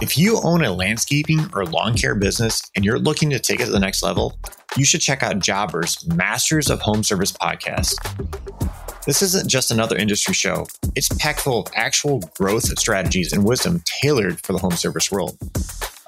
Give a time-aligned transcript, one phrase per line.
[0.00, 3.66] If you own a landscaping or lawn care business and you're looking to take it
[3.66, 4.38] to the next level,
[4.76, 7.94] you should check out Jobber's Masters of Home Service podcast.
[9.06, 13.82] This isn't just another industry show, it's packed full of actual growth strategies and wisdom
[14.00, 15.36] tailored for the home service world.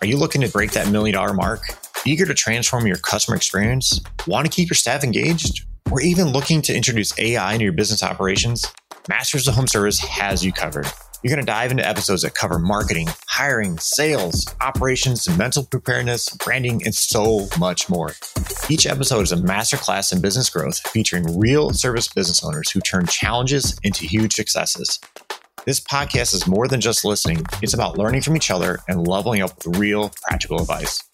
[0.00, 1.62] Are you looking to break that million dollar mark?
[2.06, 4.00] Eager to transform your customer experience?
[4.26, 5.66] Want to keep your staff engaged?
[5.90, 8.64] Or even looking to introduce AI into your business operations?
[9.08, 10.86] Masters of Home Service has you covered.
[11.22, 16.82] You're going to dive into episodes that cover marketing, hiring, sales, operations, mental preparedness, branding,
[16.86, 18.12] and so much more.
[18.70, 23.06] Each episode is a masterclass in business growth featuring real service business owners who turn
[23.06, 24.98] challenges into huge successes.
[25.66, 29.42] This podcast is more than just listening, it's about learning from each other and leveling
[29.42, 31.04] up with real practical advice.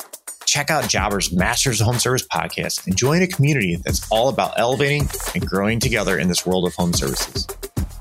[0.45, 4.57] Check out Jobber's Masters of Home Service podcast and join a community that's all about
[4.57, 7.49] elevating and growing together in this world of home services.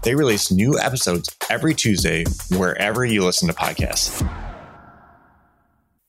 [0.06, 4.22] They release new episodes every Tuesday wherever you listen to podcasts.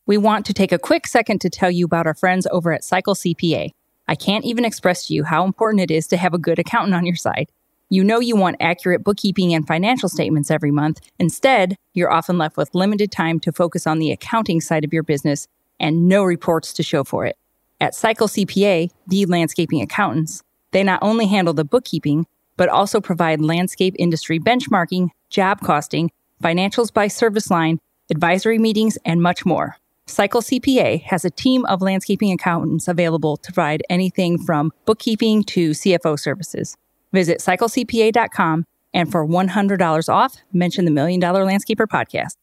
[0.05, 2.85] We want to take a quick second to tell you about our friends over at
[2.85, 3.71] Cycle CPA.
[4.07, 6.95] I can't even express to you how important it is to have a good accountant
[6.95, 7.51] on your side.
[7.89, 11.01] You know you want accurate bookkeeping and financial statements every month.
[11.19, 15.05] Instead, you're often left with limited time to focus on the accounting side of your
[15.05, 15.49] business
[15.81, 17.39] and no reports to show for it.
[17.81, 23.41] At Cycle CPA, the landscaping accountants, they not only handle the bookkeeping, but also provide
[23.41, 26.11] landscape industry benchmarking, job costing,
[26.43, 27.79] financials by service line,
[28.11, 29.77] advisory meetings, and much more.
[30.07, 35.71] Cycle CPA has a team of landscaping accountants available to provide anything from bookkeeping to
[35.71, 36.77] CFO services.
[37.13, 42.37] Visit cyclecpa.com and for $100 off, mention the Million Dollar Landscaper podcast.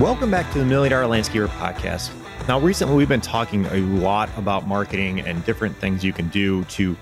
[0.00, 2.12] Welcome back to the Million Dollar Landscaper podcast.
[2.46, 6.62] Now, recently we've been talking a lot about marketing and different things you can do
[6.66, 6.96] to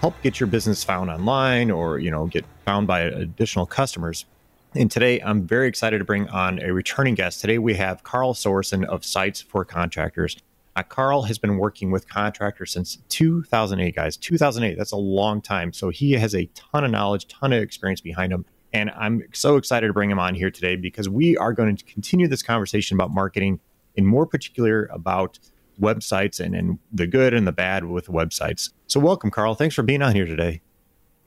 [0.00, 4.26] help get your business found online or, you know, get found by additional customers.
[4.74, 7.40] And today I'm very excited to bring on a returning guest.
[7.40, 10.36] Today we have Carl Sorensen of Sites for Contractors.
[10.76, 14.18] Uh, Carl has been working with contractors since 2008, guys.
[14.18, 15.72] 2008, that's a long time.
[15.72, 18.44] So he has a ton of knowledge, ton of experience behind him.
[18.72, 21.84] And I'm so excited to bring him on here today because we are going to
[21.84, 23.60] continue this conversation about marketing,
[23.94, 25.38] in more particular about
[25.80, 28.70] websites and, and the good and the bad with websites.
[28.86, 29.54] So, welcome, Carl.
[29.54, 30.62] Thanks for being on here today.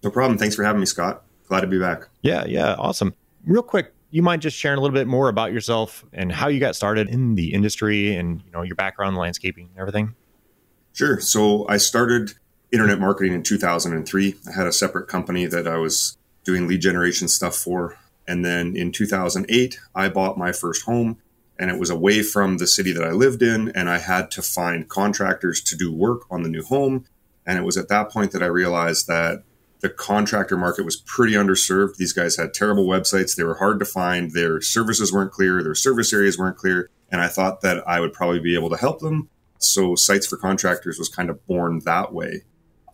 [0.04, 0.38] No problem.
[0.38, 1.24] Thanks for having me, Scott.
[1.48, 2.10] Glad to be back.
[2.22, 3.14] Yeah, yeah, awesome.
[3.46, 6.60] Real quick, you mind just sharing a little bit more about yourself and how you
[6.60, 10.16] got started in the industry and you know your background in landscaping and everything?
[10.94, 11.20] Sure.
[11.20, 12.34] So I started
[12.72, 14.36] internet marketing in 2003.
[14.48, 17.98] I had a separate company that I was doing lead generation stuff for.
[18.28, 21.18] And then in 2008, I bought my first home
[21.60, 23.70] and it was away from the city that I lived in.
[23.70, 27.06] And I had to find contractors to do work on the new home.
[27.46, 29.44] And it was at that point that I realized that
[29.82, 31.98] the contractor market was pretty underserved.
[31.98, 33.36] These guys had terrible websites.
[33.36, 34.32] They were hard to find.
[34.32, 35.62] Their services weren't clear.
[35.62, 36.90] Their service areas weren't clear.
[37.12, 39.30] And I thought that I would probably be able to help them.
[39.60, 42.44] So Sites for Contractors was kind of born that way.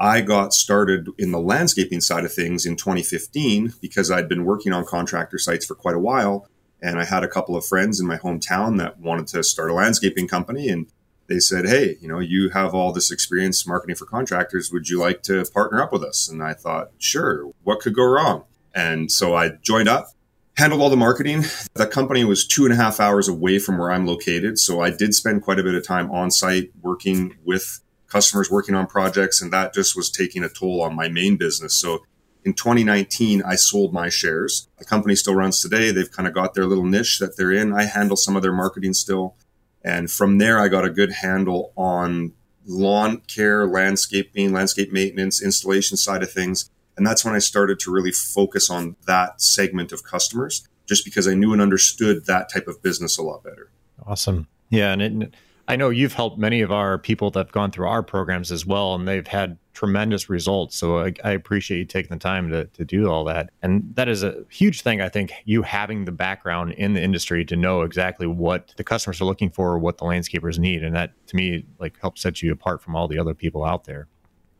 [0.01, 4.73] I got started in the landscaping side of things in 2015 because I'd been working
[4.73, 6.47] on contractor sites for quite a while.
[6.81, 9.75] And I had a couple of friends in my hometown that wanted to start a
[9.75, 10.69] landscaping company.
[10.69, 10.87] And
[11.27, 14.71] they said, Hey, you know, you have all this experience marketing for contractors.
[14.71, 16.27] Would you like to partner up with us?
[16.27, 18.45] And I thought, sure, what could go wrong?
[18.73, 20.07] And so I joined up,
[20.57, 21.43] handled all the marketing.
[21.75, 24.57] The company was two and a half hours away from where I'm located.
[24.57, 28.75] So I did spend quite a bit of time on site working with customers working
[28.75, 31.75] on projects, and that just was taking a toll on my main business.
[31.75, 32.03] So
[32.43, 34.67] in 2019, I sold my shares.
[34.77, 35.91] The company still runs today.
[35.91, 37.71] They've kind of got their little niche that they're in.
[37.71, 39.35] I handle some of their marketing still.
[39.83, 42.33] And from there, I got a good handle on
[42.65, 46.69] lawn care, landscaping, landscape maintenance, installation side of things.
[46.97, 51.27] And that's when I started to really focus on that segment of customers, just because
[51.27, 53.71] I knew and understood that type of business a lot better.
[54.05, 54.47] Awesome.
[54.69, 54.91] Yeah.
[54.91, 55.33] And it,
[55.67, 58.65] I know you've helped many of our people that have gone through our programs as
[58.65, 60.75] well, and they've had tremendous results.
[60.75, 63.51] So I, I, appreciate you taking the time to, to do all that.
[63.61, 67.45] And that is a huge thing, I think, you having the background in the industry
[67.45, 70.83] to know exactly what the customers are looking for, what the landscapers need.
[70.83, 73.85] And that to me, like helps set you apart from all the other people out
[73.85, 74.07] there.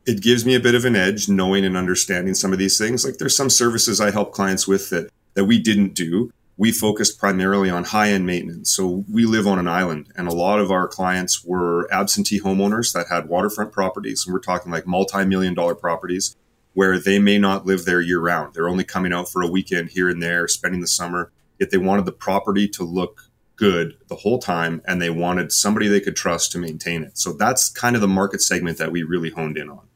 [0.06, 3.04] It gives me a bit of an edge knowing and understanding some of these things.
[3.04, 7.18] Like there's some services I help clients with that that we didn't do we focused
[7.18, 8.70] primarily on high end maintenance.
[8.70, 12.92] So we live on an island, and a lot of our clients were absentee homeowners
[12.92, 14.24] that had waterfront properties.
[14.26, 16.36] And we're talking like multi million dollar properties
[16.74, 18.54] where they may not live there year round.
[18.54, 21.30] They're only coming out for a weekend here and there, spending the summer.
[21.58, 25.86] Yet they wanted the property to look good the whole time and they wanted somebody
[25.86, 27.18] they could trust to maintain it.
[27.18, 29.86] So that's kind of the market segment that we really honed in on.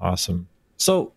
[0.00, 0.48] Awesome.
[0.76, 1.12] So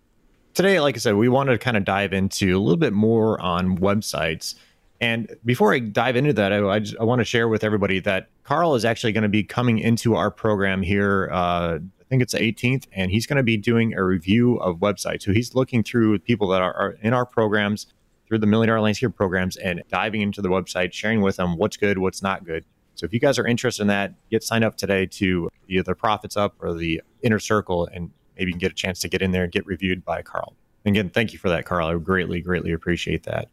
[0.54, 3.40] today, like I said, we wanted to kind of dive into a little bit more
[3.40, 4.56] on websites.
[5.04, 8.30] And before I dive into that, I, I, I want to share with everybody that
[8.46, 11.30] Carl is actually going to be coming into our program here.
[11.30, 14.78] Uh, I think it's the 18th, and he's going to be doing a review of
[14.78, 15.24] websites.
[15.24, 17.88] So he's looking through people that are, are in our programs,
[18.30, 21.76] through the Million Dollar Landscape programs, and diving into the website, sharing with them what's
[21.76, 22.64] good, what's not good.
[22.96, 25.96] So if you guys are interested in that, get signed up today to either the
[25.96, 29.22] Profits Up or the Inner Circle, and maybe you can get a chance to get
[29.22, 30.56] in there and get reviewed by Carl.
[30.86, 31.88] Again, thank you for that, Carl.
[31.88, 33.50] I greatly, greatly appreciate that.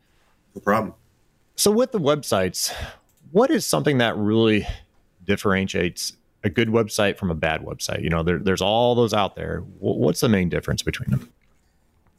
[0.54, 0.94] No problem.
[1.60, 2.72] So with the websites,
[3.32, 4.66] what is something that really
[5.26, 8.02] differentiates a good website from a bad website?
[8.02, 9.58] You know, there, there's all those out there.
[9.78, 11.30] What's the main difference between them?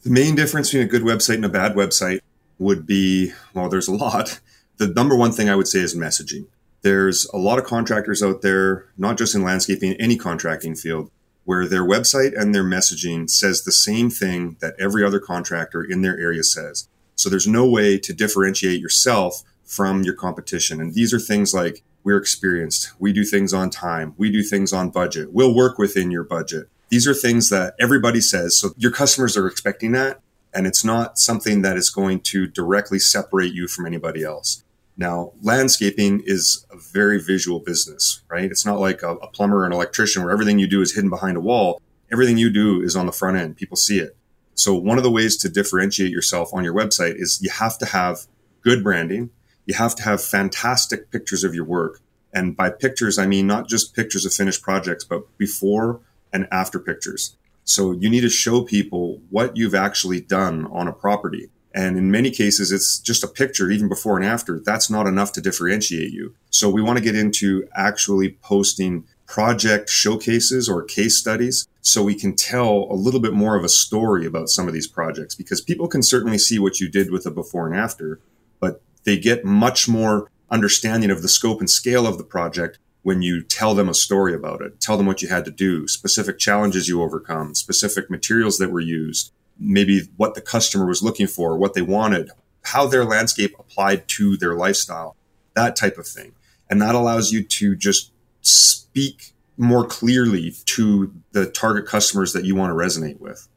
[0.04, 2.20] The main difference between a good website and a bad website
[2.60, 4.40] would be well, there's a lot.
[4.78, 6.46] The number one thing I would say is messaging.
[6.84, 11.10] There's a lot of contractors out there, not just in landscaping, any contracting field,
[11.46, 16.04] where their website and their messaging says the same thing that every other contractor in
[16.04, 16.88] their area says.
[17.16, 20.82] So there's no way to differentiate yourself from your competition.
[20.82, 24.74] And these are things like we're experienced, we do things on time, we do things
[24.74, 26.68] on budget, we'll work within your budget.
[26.90, 28.58] These are things that everybody says.
[28.58, 30.20] So your customers are expecting that.
[30.54, 34.64] And it's not something that is going to directly separate you from anybody else.
[34.98, 38.52] Now, landscaping is a very visual business, right?
[38.52, 41.10] It's not like a, a plumber or an electrician where everything you do is hidden
[41.10, 41.82] behind a wall.
[42.12, 43.56] Everything you do is on the front end.
[43.56, 44.18] People see it.
[44.56, 47.86] So one of the ways to differentiate yourself on your website is you have to
[47.86, 48.28] have
[48.62, 49.30] good branding.
[49.66, 52.00] You have to have fantastic pictures of your work.
[52.34, 56.02] And by pictures, I mean not just pictures of finished projects, but before
[56.32, 57.36] and after pictures.
[57.64, 61.50] So you need to show people what you've actually done on a property.
[61.74, 64.60] And in many cases, it's just a picture, even before and after.
[64.60, 66.36] That's not enough to differentiate you.
[66.50, 72.14] So we want to get into actually posting project showcases or case studies so we
[72.14, 75.62] can tell a little bit more of a story about some of these projects because
[75.62, 78.20] people can certainly see what you did with the before and after,
[78.60, 83.22] but they get much more understanding of the scope and scale of the project when
[83.22, 86.38] you tell them a story about it, tell them what you had to do, specific
[86.38, 91.58] challenges you overcome, specific materials that were used, maybe what the customer was looking for,
[91.58, 92.32] what they wanted,
[92.64, 95.16] how their landscape applied to their lifestyle,
[95.54, 96.34] that type of thing.
[96.70, 98.12] And that allows you to just
[98.42, 103.48] speak more clearly to the target customers that you want to resonate with.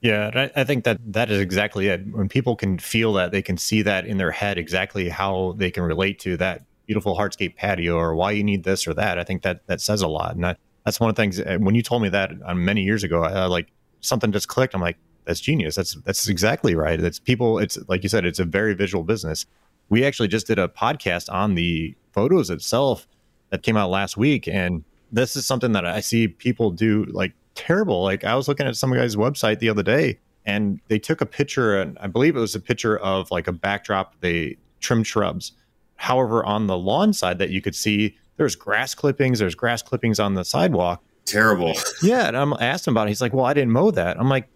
[0.00, 2.06] Yeah, I think that that is exactly it.
[2.10, 5.70] When people can feel that, they can see that in their head exactly how they
[5.70, 9.18] can relate to that beautiful hardscape patio or why you need this or that.
[9.18, 10.34] I think that that says a lot.
[10.34, 12.82] And that, that's one of the things uh, when you told me that uh, many
[12.82, 13.68] years ago, I, like
[14.00, 14.74] something just clicked.
[14.74, 14.96] I'm like,
[15.26, 15.74] that's genius.
[15.74, 16.98] That's that's exactly right.
[16.98, 17.58] It's people.
[17.58, 18.24] It's like you said.
[18.24, 19.44] It's a very visual business.
[19.90, 23.06] We actually just did a podcast on the photos itself
[23.50, 27.32] that came out last week, and this is something that I see people do like
[27.54, 28.02] terrible.
[28.02, 31.26] Like I was looking at some guy's website the other day, and they took a
[31.26, 34.14] picture, and I believe it was a picture of like a backdrop.
[34.20, 35.52] They trimmed shrubs,
[36.00, 40.18] However, on the lawn side that you could see, there's grass clippings, there's grass clippings
[40.18, 41.04] on the sidewalk.
[41.26, 41.74] Terrible.
[42.02, 42.26] Yeah.
[42.26, 43.10] And I'm, asked him about it.
[43.10, 44.18] He's like, well, I didn't mow that.
[44.18, 44.48] I'm like,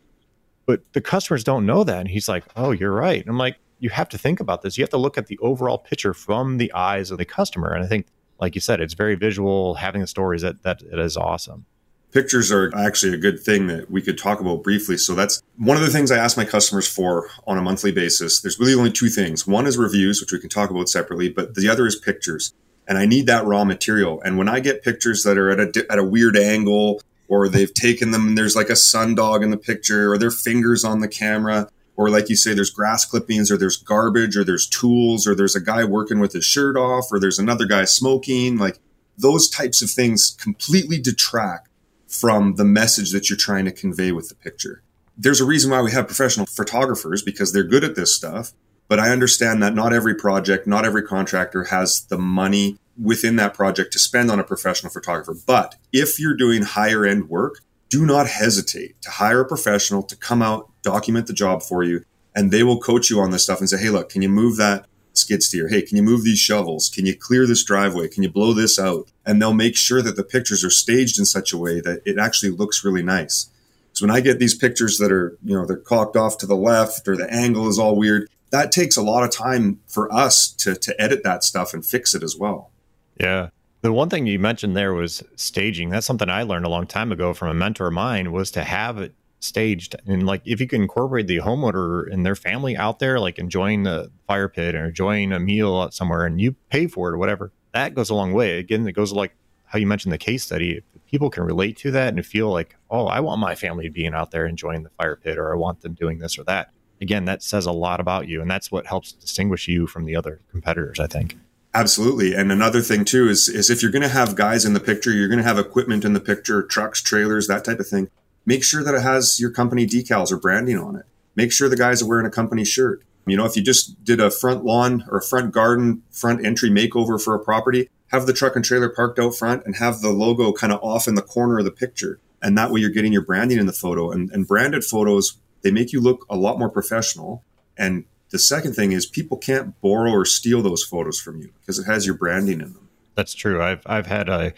[0.64, 2.00] but the customers don't know that.
[2.00, 3.20] And he's like, oh, you're right.
[3.20, 4.78] And I'm like, you have to think about this.
[4.78, 7.74] You have to look at the overall picture from the eyes of the customer.
[7.74, 8.06] And I think,
[8.40, 9.74] like you said, it's very visual.
[9.74, 11.66] Having the stories that that it is awesome
[12.14, 14.96] pictures are actually a good thing that we could talk about briefly.
[14.96, 18.40] So that's one of the things I ask my customers for on a monthly basis.
[18.40, 19.46] There's really only two things.
[19.46, 22.54] One is reviews, which we can talk about separately, but the other is pictures.
[22.86, 24.22] And I need that raw material.
[24.24, 27.74] And when I get pictures that are at a, at a weird angle, or they've
[27.74, 31.00] taken them and there's like a sun dog in the picture, or their fingers on
[31.00, 35.26] the camera, or like you say, there's grass clippings, or there's garbage, or there's tools,
[35.26, 38.78] or there's a guy working with his shirt off, or there's another guy smoking, like
[39.16, 41.68] those types of things completely detract
[42.08, 44.82] from the message that you're trying to convey with the picture.
[45.16, 48.52] There's a reason why we have professional photographers because they're good at this stuff.
[48.86, 53.54] But I understand that not every project, not every contractor has the money within that
[53.54, 55.34] project to spend on a professional photographer.
[55.46, 60.16] But if you're doing higher end work, do not hesitate to hire a professional to
[60.16, 63.58] come out, document the job for you, and they will coach you on this stuff
[63.58, 65.68] and say, hey, look, can you move that skid steer.
[65.68, 66.88] Hey, can you move these shovels?
[66.88, 68.08] Can you clear this driveway?
[68.08, 69.08] Can you blow this out?
[69.24, 72.18] And they'll make sure that the pictures are staged in such a way that it
[72.18, 73.48] actually looks really nice.
[73.92, 76.56] So when I get these pictures that are, you know, they're cocked off to the
[76.56, 80.48] left or the angle is all weird, that takes a lot of time for us
[80.48, 82.70] to, to edit that stuff and fix it as well.
[83.18, 83.50] Yeah.
[83.82, 85.90] The one thing you mentioned there was staging.
[85.90, 88.64] That's something I learned a long time ago from a mentor of mine was to
[88.64, 89.14] have it
[89.44, 89.96] staged.
[90.06, 93.82] And like if you can incorporate the homeowner and their family out there, like enjoying
[93.82, 97.18] the fire pit or enjoying a meal out somewhere and you pay for it or
[97.18, 98.58] whatever, that goes a long way.
[98.58, 99.34] Again, it goes like
[99.66, 100.82] how you mentioned the case study.
[101.06, 104.30] People can relate to that and feel like, oh, I want my family being out
[104.30, 106.70] there enjoying the fire pit or I want them doing this or that.
[107.00, 108.40] Again, that says a lot about you.
[108.40, 111.36] And that's what helps distinguish you from the other competitors, I think.
[111.74, 112.34] Absolutely.
[112.34, 115.10] And another thing too is, is if you're going to have guys in the picture,
[115.10, 118.10] you're going to have equipment in the picture, trucks, trailers, that type of thing.
[118.46, 121.06] Make sure that it has your company decals or branding on it.
[121.36, 123.02] Make sure the guys are wearing a company shirt.
[123.26, 126.70] You know, if you just did a front lawn or a front garden, front entry
[126.70, 130.10] makeover for a property, have the truck and trailer parked out front and have the
[130.10, 132.20] logo kind of off in the corner of the picture.
[132.42, 134.10] And that way you're getting your branding in the photo.
[134.10, 137.42] And, and branded photos, they make you look a lot more professional.
[137.78, 141.78] And the second thing is people can't borrow or steal those photos from you because
[141.78, 142.88] it has your branding in them.
[143.14, 143.62] That's true.
[143.62, 144.52] I've I've had a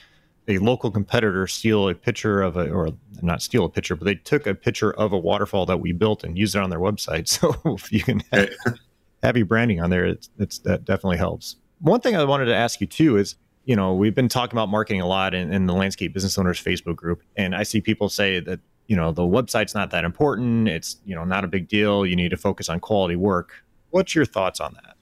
[0.48, 2.90] a local competitor steal a picture of a or
[3.22, 6.24] not steal a picture, but they took a picture of a waterfall that we built
[6.24, 7.26] and used it on their website.
[7.36, 8.50] So if you can have,
[9.22, 11.56] have your branding on there, it's, it's that definitely helps.
[11.80, 13.36] One thing I wanted to ask you too is
[13.66, 16.62] you know, we've been talking about marketing a lot in, in, the landscape business owners
[16.62, 20.68] Facebook group, and I see people say that you know the website's not that important.
[20.68, 22.06] It's you know not a big deal.
[22.06, 23.64] You need to focus on quality work.
[23.90, 24.95] What's your thoughts on that?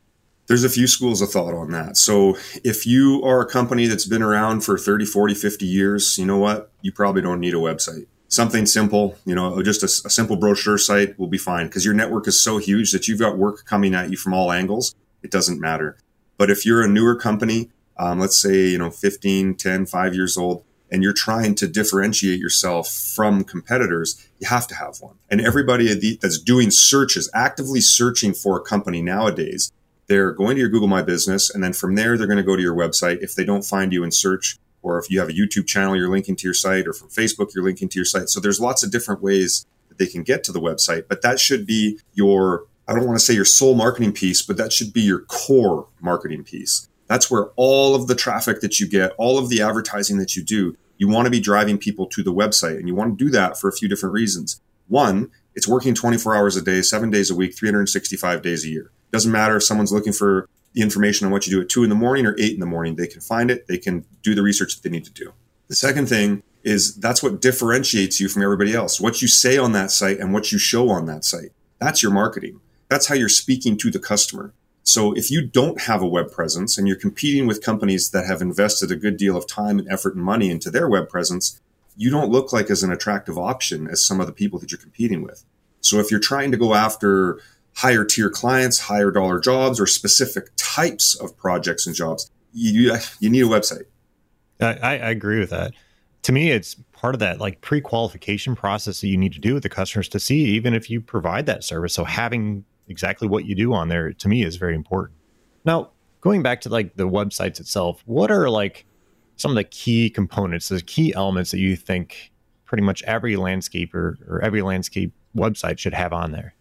[0.46, 1.96] There's a few schools of thought on that.
[1.96, 6.26] So if you are a company that's been around for 30, 40, 50 years, you
[6.26, 6.70] know what?
[6.82, 8.06] You probably don't need a website.
[8.28, 11.94] Something simple, you know, just a, a simple brochure site will be fine because your
[11.94, 14.94] network is so huge that you've got work coming at you from all angles.
[15.22, 15.96] It doesn't matter.
[16.36, 20.36] But if you're a newer company, um, let's say, you know, 15, 10, 5 years
[20.36, 25.16] old, and you're trying to differentiate yourself from competitors, you have to have one.
[25.30, 29.72] And everybody that's doing searches, actively searching for a company nowadays,
[30.06, 31.50] they're going to your Google My Business.
[31.50, 33.22] And then from there, they're going to go to your website.
[33.22, 36.10] If they don't find you in search, or if you have a YouTube channel, you're
[36.10, 38.28] linking to your site, or from Facebook, you're linking to your site.
[38.28, 41.40] So there's lots of different ways that they can get to the website, but that
[41.40, 44.92] should be your, I don't want to say your sole marketing piece, but that should
[44.92, 46.88] be your core marketing piece.
[47.06, 50.42] That's where all of the traffic that you get, all of the advertising that you
[50.42, 52.78] do, you want to be driving people to the website.
[52.78, 54.60] And you want to do that for a few different reasons.
[54.88, 58.90] One, it's working 24 hours a day, seven days a week, 365 days a year.
[59.14, 61.88] Doesn't matter if someone's looking for the information on what you do at two in
[61.88, 62.96] the morning or eight in the morning.
[62.96, 63.68] They can find it.
[63.68, 65.32] They can do the research that they need to do.
[65.68, 69.00] The second thing is that's what differentiates you from everybody else.
[69.00, 71.52] What you say on that site and what you show on that site.
[71.78, 72.60] That's your marketing.
[72.88, 74.52] That's how you're speaking to the customer.
[74.82, 78.42] So if you don't have a web presence and you're competing with companies that have
[78.42, 81.60] invested a good deal of time and effort and money into their web presence,
[81.96, 84.80] you don't look like as an attractive option as some of the people that you're
[84.80, 85.44] competing with.
[85.82, 87.40] So if you're trying to go after
[87.76, 93.30] higher tier clients, higher dollar jobs, or specific types of projects and jobs, you you
[93.30, 93.84] need a website.
[94.60, 95.72] I, I agree with that.
[96.22, 99.62] To me, it's part of that like pre-qualification process that you need to do with
[99.62, 101.92] the customers to see even if you provide that service.
[101.92, 105.18] So having exactly what you do on there to me is very important.
[105.64, 105.90] Now,
[106.20, 108.86] going back to like the websites itself, what are like
[109.36, 112.32] some of the key components, the key elements that you think
[112.64, 116.54] pretty much every landscaper or every landscape website should have on there?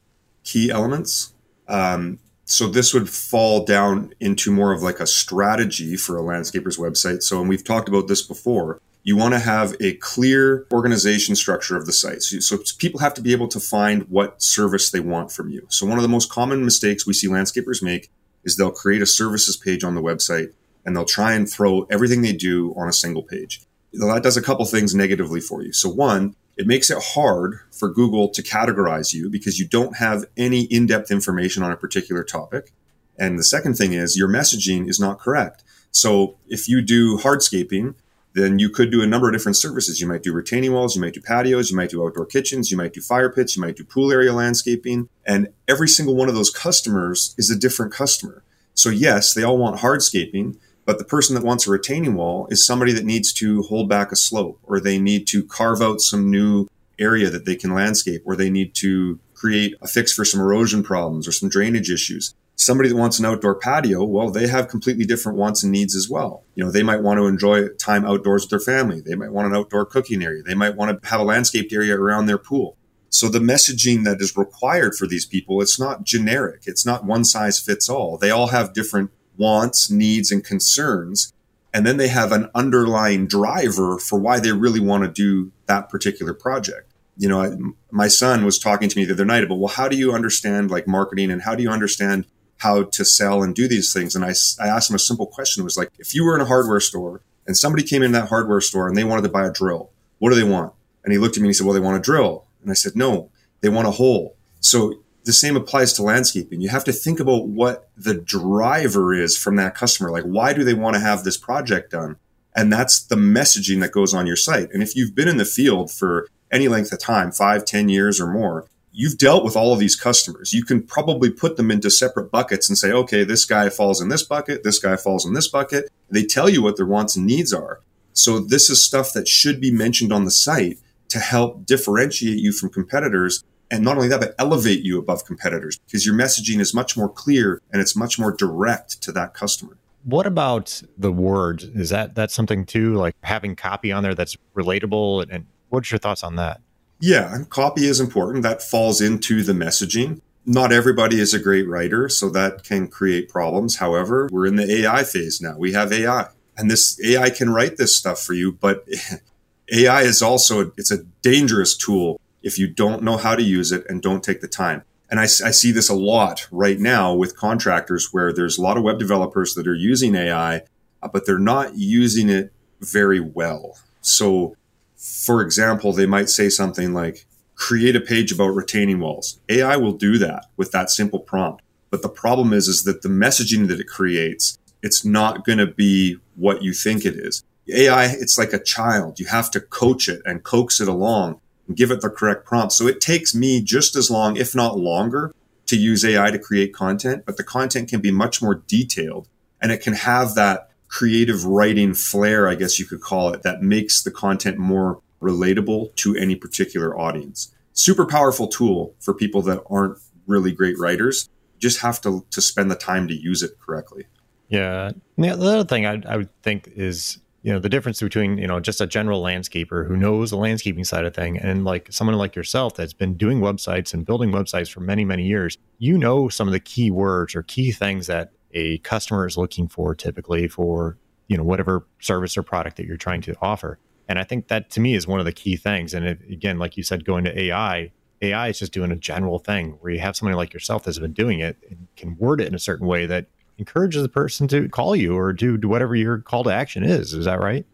[0.43, 1.33] Key elements.
[1.67, 6.77] Um, so this would fall down into more of like a strategy for a landscaper's
[6.77, 7.23] website.
[7.23, 11.75] So, and we've talked about this before you want to have a clear organization structure
[11.75, 12.21] of the site.
[12.21, 15.65] So, so, people have to be able to find what service they want from you.
[15.69, 18.09] So one of the most common mistakes we see landscapers make
[18.43, 20.53] is they'll create a services page on the website
[20.85, 23.61] and they'll try and throw everything they do on a single page.
[23.93, 25.71] That does a couple things negatively for you.
[25.71, 30.25] So one, it makes it hard for Google to categorize you because you don't have
[30.37, 32.71] any in-depth information on a particular topic.
[33.17, 35.63] And the second thing is your messaging is not correct.
[35.91, 37.95] So if you do hardscaping,
[38.33, 40.01] then you could do a number of different services.
[40.01, 42.77] You might do retaining walls, you might do patios, you might do outdoor kitchens, you
[42.77, 45.09] might do fire pits, you might do pool area landscaping.
[45.25, 48.43] And every single one of those customers is a different customer.
[48.73, 52.65] So, yes, they all want hardscaping, but the person that wants a retaining wall is
[52.65, 56.29] somebody that needs to hold back a slope or they need to carve out some
[56.29, 56.67] new
[56.99, 60.83] area that they can landscape or they need to create a fix for some erosion
[60.83, 65.05] problems or some drainage issues somebody that wants an outdoor patio, well, they have completely
[65.05, 66.43] different wants and needs as well.
[66.55, 69.01] You know, they might want to enjoy time outdoors with their family.
[69.01, 70.43] They might want an outdoor cooking area.
[70.43, 72.77] They might want to have a landscaped area around their pool.
[73.09, 76.63] So the messaging that is required for these people, it's not generic.
[76.65, 78.17] It's not one size fits all.
[78.17, 81.33] They all have different wants, needs, and concerns.
[81.73, 85.89] And then they have an underlying driver for why they really want to do that
[85.89, 86.91] particular project.
[87.17, 87.51] You know, I,
[87.91, 90.71] my son was talking to me the other night about, well, how do you understand
[90.71, 92.25] like marketing and how do you understand
[92.63, 94.15] how to sell and do these things.
[94.15, 95.61] And I, I asked him a simple question.
[95.61, 98.29] It was like, if you were in a hardware store and somebody came in that
[98.29, 100.71] hardware store and they wanted to buy a drill, what do they want?
[101.03, 102.45] And he looked at me and he said, well, they want a drill.
[102.61, 104.37] And I said, no, they want a hole.
[104.61, 106.61] So the same applies to landscaping.
[106.61, 110.11] You have to think about what the driver is from that customer.
[110.11, 112.17] Like, why do they want to have this project done?
[112.55, 114.69] And that's the messaging that goes on your site.
[114.71, 118.21] And if you've been in the field for any length of time, five, ten years
[118.21, 120.53] or more, you've dealt with all of these customers.
[120.53, 124.09] You can probably put them into separate buckets and say, okay, this guy falls in
[124.09, 125.89] this bucket, this guy falls in this bucket.
[126.11, 127.81] They tell you what their wants and needs are.
[128.13, 130.77] So this is stuff that should be mentioned on the site
[131.09, 133.43] to help differentiate you from competitors.
[133.73, 137.09] And not only that, but elevate you above competitors because your messaging is much more
[137.09, 139.77] clear and it's much more direct to that customer.
[140.03, 141.63] What about the word?
[141.73, 145.25] Is that that's something too, like having copy on there that's relatable?
[145.27, 146.61] And what's your thoughts on that?
[146.99, 148.43] Yeah, copy is important.
[148.43, 150.21] That falls into the messaging.
[150.45, 153.77] Not everybody is a great writer, so that can create problems.
[153.77, 155.57] However, we're in the AI phase now.
[155.57, 158.87] We have AI, and this AI can write this stuff for you, but
[159.71, 163.85] AI is also it's a dangerous tool if you don't know how to use it
[163.89, 164.83] and don't take the time.
[165.09, 168.77] And I, I, see this a lot right now with contractors where there's a lot
[168.77, 170.63] of web developers that are using AI,
[171.01, 173.77] uh, but they're not using it very well.
[174.01, 174.55] So
[175.03, 179.39] for example, they might say something like, create a page about retaining walls.
[179.49, 181.61] AI will do that with that simple prompt.
[181.89, 185.67] But the problem is, is that the messaging that it creates, it's not going to
[185.67, 187.43] be what you think it is.
[187.71, 189.19] AI, it's like a child.
[189.19, 191.39] You have to coach it and coax it along
[191.73, 192.73] give it the correct prompt.
[192.73, 195.33] So it takes me just as long, if not longer,
[195.67, 199.29] to use AI to create content, but the content can be much more detailed
[199.61, 203.63] and it can have that creative writing flair, I guess you could call it, that
[203.63, 207.55] makes the content more relatable to any particular audience.
[207.71, 211.29] Super powerful tool for people that aren't really great writers.
[211.55, 214.05] You just have to, to spend the time to use it correctly.
[214.49, 214.91] Yeah.
[215.17, 218.59] The other thing I, I would think is, you know, the difference between, you know,
[218.61, 222.35] just a general landscaper who knows the landscaping side of thing and like someone like
[222.35, 226.47] yourself that's been doing websites and building websites for many, many years, you know some
[226.47, 230.97] of the key words or key things that a customer is looking for typically for
[231.27, 233.79] you know whatever service or product that you're trying to offer.
[234.07, 235.93] And i think that to me is one of the key things.
[235.93, 237.91] And if, again like you said going to ai
[238.21, 241.13] ai is just doing a general thing where you have somebody like yourself that's been
[241.13, 244.67] doing it and can word it in a certain way that encourages the person to
[244.69, 247.13] call you or do, do whatever your call to action is.
[247.13, 247.65] Is that right?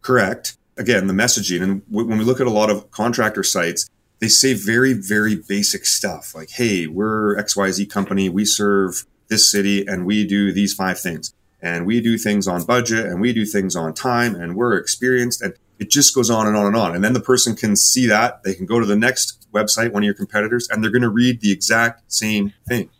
[0.00, 0.56] Correct.
[0.76, 1.62] Again the messaging.
[1.62, 5.34] And w- when we look at a lot of contractor sites they say very very
[5.34, 8.28] basic stuff like hey we're xyz company.
[8.28, 11.34] We serve this city and we do these five things.
[11.60, 15.42] And we do things on budget and we do things on time and we're experienced.
[15.42, 16.94] And it just goes on and on and on.
[16.94, 18.42] And then the person can see that.
[18.44, 21.08] They can go to the next website, one of your competitors, and they're going to
[21.08, 22.90] read the exact same thing.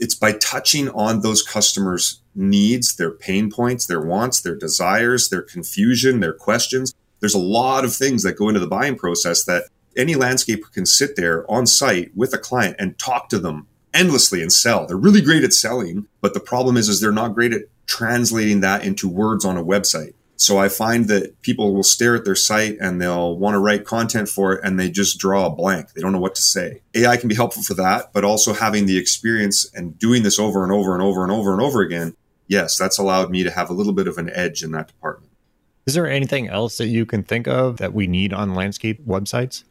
[0.00, 5.42] It's by touching on those customers' needs, their pain points, their wants, their desires, their
[5.42, 6.94] confusion, their questions.
[7.20, 9.64] There's a lot of things that go into the buying process that
[9.96, 14.42] any landscaper can sit there on site with a client and talk to them endlessly
[14.42, 14.86] and sell.
[14.86, 18.60] They're really great at selling, but the problem is, is they're not great at translating
[18.60, 20.12] that into words on a website.
[20.36, 23.84] So I find that people will stare at their site and they'll want to write
[23.84, 25.92] content for it and they just draw a blank.
[25.94, 26.82] They don't know what to say.
[26.94, 30.62] AI can be helpful for that, but also having the experience and doing this over
[30.62, 32.14] and over and over and over and over again.
[32.48, 35.32] Yes, that's allowed me to have a little bit of an edge in that department.
[35.86, 39.64] Is there anything else that you can think of that we need on landscape websites?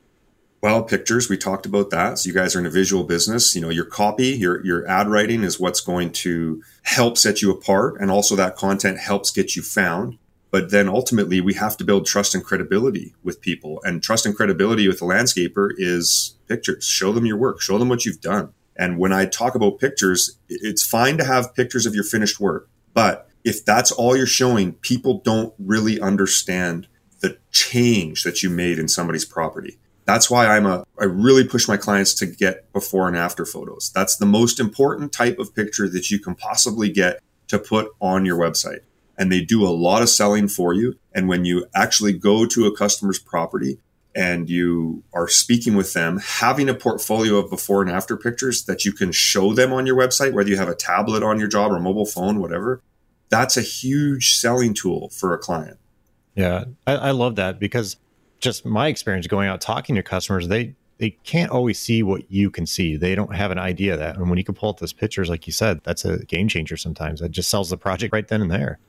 [0.62, 2.18] Well, pictures, we talked about that.
[2.18, 3.54] So you guys are in a visual business.
[3.54, 7.52] You know, your copy, your your ad writing is what's going to help set you
[7.52, 10.18] apart and also that content helps get you found.
[10.52, 13.82] But then ultimately we have to build trust and credibility with people.
[13.84, 16.86] And trust and credibility with a landscaper is pictures.
[16.86, 18.54] Show them your work, show them what you've done.
[18.78, 22.70] And when I talk about pictures, it's fine to have pictures of your finished work,
[22.94, 26.88] but if that's all you're showing, people don't really understand
[27.22, 29.78] the change that you made in somebody's property.
[30.06, 33.92] That's why I'm a, I really push my clients to get before and after photos.
[33.94, 38.26] That's the most important type of picture that you can possibly get to put on
[38.26, 38.80] your website.
[39.18, 40.98] And they do a lot of selling for you.
[41.14, 43.78] And when you actually go to a customer's property
[44.14, 48.86] and you are speaking with them, having a portfolio of before and after pictures that
[48.86, 51.72] you can show them on your website, whether you have a tablet on your job
[51.72, 52.82] or mobile phone, whatever,
[53.30, 55.78] that's a huge selling tool for a client.
[56.36, 57.98] Yeah, I, I love that because
[58.40, 62.50] just my experience going out talking to customers, they they can't always see what you
[62.50, 62.96] can see.
[62.96, 64.16] They don't have an idea of that.
[64.16, 66.78] And when you can pull up those pictures, like you said, that's a game changer
[66.78, 67.20] sometimes.
[67.20, 68.80] That just sells the project right then and there.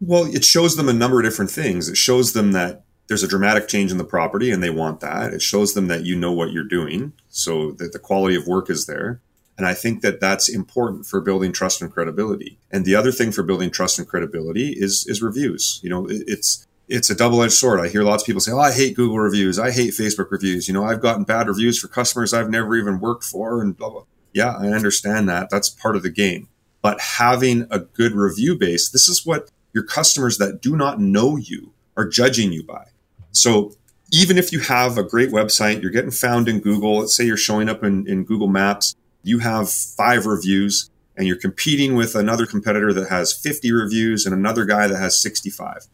[0.00, 1.88] Well, it shows them a number of different things.
[1.88, 5.32] It shows them that there's a dramatic change in the property and they want that.
[5.32, 8.70] It shows them that you know what you're doing, so that the quality of work
[8.70, 9.20] is there.
[9.56, 12.58] And I think that that's important for building trust and credibility.
[12.70, 15.80] And the other thing for building trust and credibility is is reviews.
[15.82, 17.80] You know, it's it's a double edged sword.
[17.80, 19.58] I hear lots of people say, Oh, I hate Google reviews.
[19.58, 20.68] I hate Facebook reviews.
[20.68, 23.90] You know, I've gotten bad reviews for customers I've never even worked for and blah,
[23.90, 24.04] blah.
[24.32, 25.50] Yeah, I understand that.
[25.50, 26.48] That's part of the game.
[26.80, 31.36] But having a good review base, this is what your customers that do not know
[31.36, 32.86] you are judging you by.
[33.30, 33.72] So
[34.10, 37.36] even if you have a great website, you're getting found in Google, let's say you're
[37.36, 42.46] showing up in, in Google Maps, you have five reviews and you're competing with another
[42.46, 45.86] competitor that has 50 reviews and another guy that has 65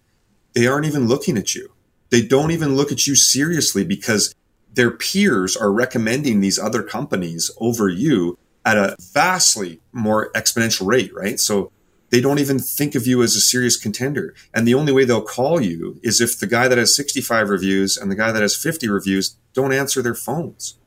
[0.55, 1.73] they aren't even looking at you.
[2.11, 4.35] They don't even look at you seriously because
[4.73, 11.13] their peers are recommending these other companies over you at a vastly more exponential rate,
[11.13, 11.39] right?
[11.39, 11.71] So
[12.15, 14.35] they don't even think of you as a serious contender.
[14.55, 17.97] And the only way they'll call you is if the guy that has 65 reviews
[17.97, 20.79] and the guy that has 50 reviews don't answer their phones.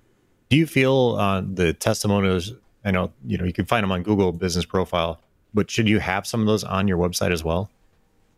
[0.48, 2.54] Do you feel uh, the testimonials?
[2.86, 5.20] I know you know you can find them on Google Business Profile,
[5.54, 7.70] but should you have some of those on your website as well?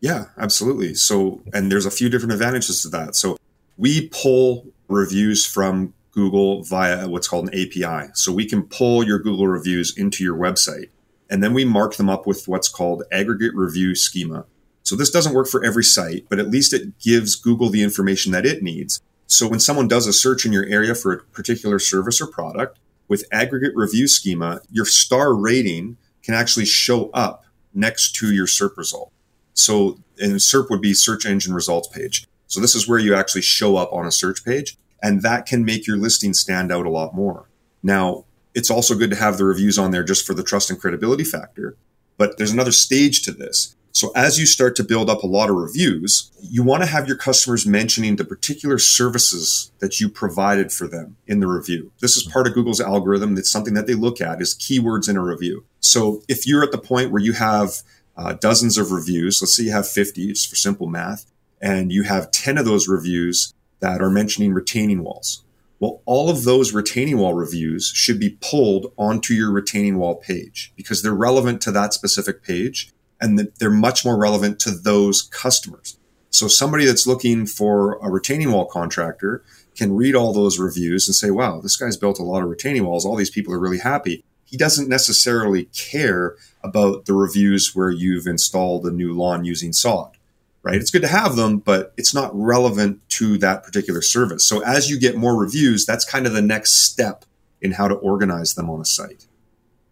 [0.00, 0.94] Yeah, absolutely.
[0.94, 3.14] So, and there's a few different advantages to that.
[3.14, 3.36] So,
[3.78, 8.10] we pull reviews from Google via what's called an API.
[8.14, 10.88] So, we can pull your Google reviews into your website
[11.30, 14.44] and then we mark them up with what's called aggregate review schema.
[14.82, 18.32] So, this doesn't work for every site, but at least it gives Google the information
[18.32, 19.00] that it needs.
[19.26, 22.78] So, when someone does a search in your area for a particular service or product
[23.08, 28.76] with aggregate review schema, your star rating can actually show up next to your SERP
[28.76, 29.12] result.
[29.54, 32.26] So, and SERP would be search engine results page.
[32.46, 35.64] So this is where you actually show up on a search page and that can
[35.64, 37.48] make your listing stand out a lot more.
[37.82, 40.80] Now, it's also good to have the reviews on there just for the trust and
[40.80, 41.76] credibility factor,
[42.16, 43.76] but there's another stage to this.
[43.92, 47.08] So as you start to build up a lot of reviews, you want to have
[47.08, 51.90] your customers mentioning the particular services that you provided for them in the review.
[52.00, 53.36] This is part of Google's algorithm.
[53.36, 55.64] It's something that they look at is keywords in a review.
[55.80, 57.82] So if you're at the point where you have
[58.20, 59.40] uh, dozens of reviews.
[59.40, 61.24] Let's say you have 50, just for simple math,
[61.60, 65.42] and you have 10 of those reviews that are mentioning retaining walls.
[65.80, 70.72] Well, all of those retaining wall reviews should be pulled onto your retaining wall page
[70.76, 75.98] because they're relevant to that specific page and they're much more relevant to those customers.
[76.30, 79.42] So somebody that's looking for a retaining wall contractor
[79.74, 82.84] can read all those reviews and say, wow, this guy's built a lot of retaining
[82.84, 83.04] walls.
[83.04, 88.26] All these people are really happy he doesn't necessarily care about the reviews where you've
[88.26, 90.16] installed a new lawn using sod
[90.62, 90.76] right?
[90.76, 94.46] It's good to have them but it's not relevant to that particular service.
[94.46, 97.24] So as you get more reviews that's kind of the next step
[97.60, 99.26] in how to organize them on a site.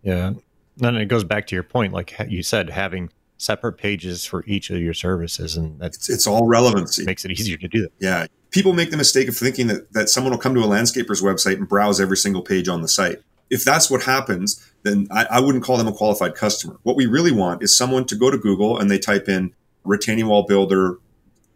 [0.02, 0.34] Yeah.
[0.76, 4.68] Then it goes back to your point like you said having separate pages for each
[4.70, 7.04] of your services and that's it's, it's all relevancy.
[7.04, 7.92] makes it easier to do that.
[8.00, 8.26] Yeah.
[8.50, 11.56] People make the mistake of thinking that, that someone will come to a landscaper's website
[11.56, 13.18] and browse every single page on the site.
[13.50, 16.78] If that's what happens, then I, I, wouldn't call them a qualified customer.
[16.82, 19.54] What we really want is someone to go to Google and they type in
[19.88, 20.98] retaining wall builder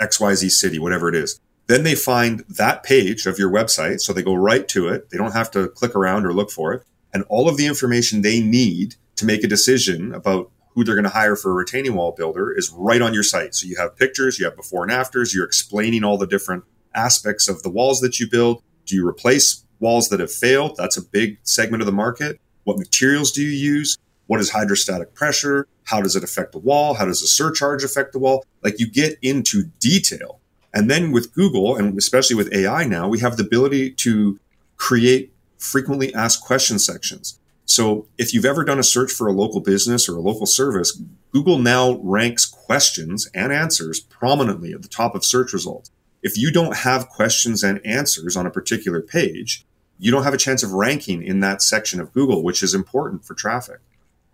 [0.00, 1.40] XYZ city, whatever it is.
[1.68, 4.00] Then they find that page of your website.
[4.00, 5.10] So they go right to it.
[5.10, 6.82] They don't have to click around or look for it.
[7.14, 11.04] And all of the information they need to make a decision about who they're going
[11.04, 13.54] to hire for a retaining wall builder is right on your site.
[13.54, 16.64] So you have pictures, you have before and afters, you're explaining all the different
[16.94, 18.62] aspects of the walls that you build.
[18.86, 20.76] Do you replace walls that have failed.
[20.78, 22.40] That's a big segment of the market.
[22.64, 23.98] What materials do you use?
[24.32, 25.68] What is hydrostatic pressure?
[25.84, 26.94] How does it affect the wall?
[26.94, 28.46] How does a surcharge affect the wall?
[28.62, 30.40] Like you get into detail.
[30.72, 34.40] And then with Google, and especially with AI now, we have the ability to
[34.78, 37.38] create frequently asked question sections.
[37.66, 40.98] So if you've ever done a search for a local business or a local service,
[41.30, 45.90] Google now ranks questions and answers prominently at the top of search results.
[46.22, 49.66] If you don't have questions and answers on a particular page,
[49.98, 53.26] you don't have a chance of ranking in that section of Google, which is important
[53.26, 53.80] for traffic.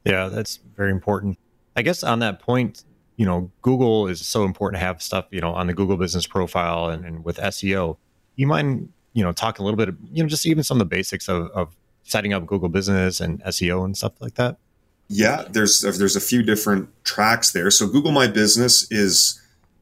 [0.09, 1.39] Yeah, that's very important.
[1.77, 2.83] I guess on that point,
[3.17, 6.27] you know, Google is so important to have stuff, you know, on the Google business
[6.27, 7.99] profile and, and with SEO.
[8.37, 10.97] You mind, you know, talk a little bit, you know, just even some of the
[10.97, 14.57] basics of, of setting up Google business and SEO and stuff like that?
[15.09, 17.71] Yeah, there's there's a few different tracks there.
[17.71, 19.41] So Google My Business is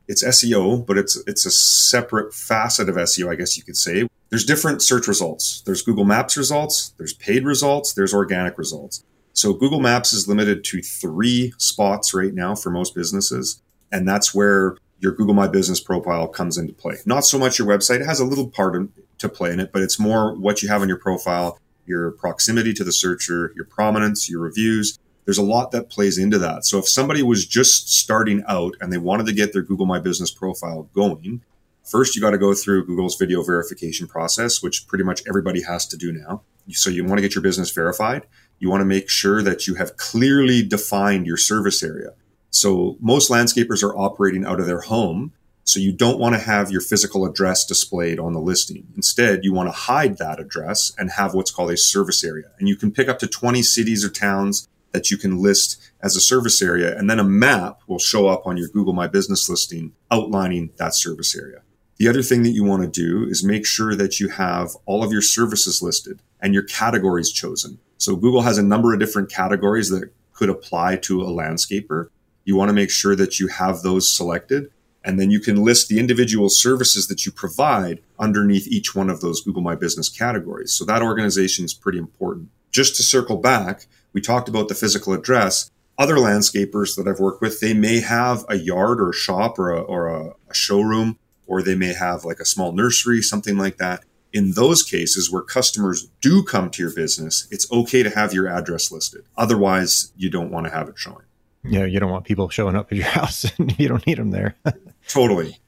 [0.09, 4.09] it's SEO, but it's it's a separate facet of SEO, I guess you could say
[4.31, 5.62] there's different search results.
[5.67, 9.05] There's Google Maps results, there's paid results, there's organic results.
[9.37, 13.62] So Google Maps is limited to three spots right now for most businesses.
[13.92, 16.96] And that's where your Google My Business profile comes into play.
[17.05, 18.01] Not so much your website.
[18.01, 20.81] It has a little part to play in it, but it's more what you have
[20.81, 24.99] on your profile, your proximity to the searcher, your prominence, your reviews.
[25.27, 26.64] There's a lot that plays into that.
[26.64, 29.99] So if somebody was just starting out and they wanted to get their Google My
[29.99, 31.42] Business profile going,
[31.87, 35.87] First, you got to go through Google's video verification process, which pretty much everybody has
[35.87, 36.42] to do now.
[36.70, 38.27] So you want to get your business verified.
[38.59, 42.11] You want to make sure that you have clearly defined your service area.
[42.51, 45.33] So most landscapers are operating out of their home.
[45.64, 48.87] So you don't want to have your physical address displayed on the listing.
[48.95, 52.53] Instead, you want to hide that address and have what's called a service area.
[52.59, 56.16] And you can pick up to 20 cities or towns that you can list as
[56.16, 56.97] a service area.
[56.97, 60.95] And then a map will show up on your Google My Business listing outlining that
[60.95, 61.62] service area.
[61.99, 65.03] The other thing that you want to do is make sure that you have all
[65.03, 67.79] of your services listed and your categories chosen.
[67.99, 72.09] So Google has a number of different categories that could apply to a landscaper.
[72.45, 74.71] You want to make sure that you have those selected
[75.07, 79.21] and then you can list the individual services that you provide underneath each one of
[79.21, 80.73] those Google My Business categories.
[80.73, 82.49] So that organization is pretty important.
[82.73, 85.71] Just to circle back, we talked about the physical address.
[85.97, 89.71] Other landscapers that I've worked with, they may have a yard or a shop or
[89.71, 93.77] a, or a, a showroom, or they may have like a small nursery, something like
[93.77, 94.03] that.
[94.33, 98.49] In those cases where customers do come to your business, it's okay to have your
[98.49, 99.25] address listed.
[99.37, 101.25] Otherwise, you don't want to have it showing.
[101.65, 104.31] Yeah, you don't want people showing up at your house and you don't need them
[104.31, 104.57] there.
[105.09, 105.59] totally.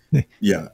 [0.40, 0.68] Yeah.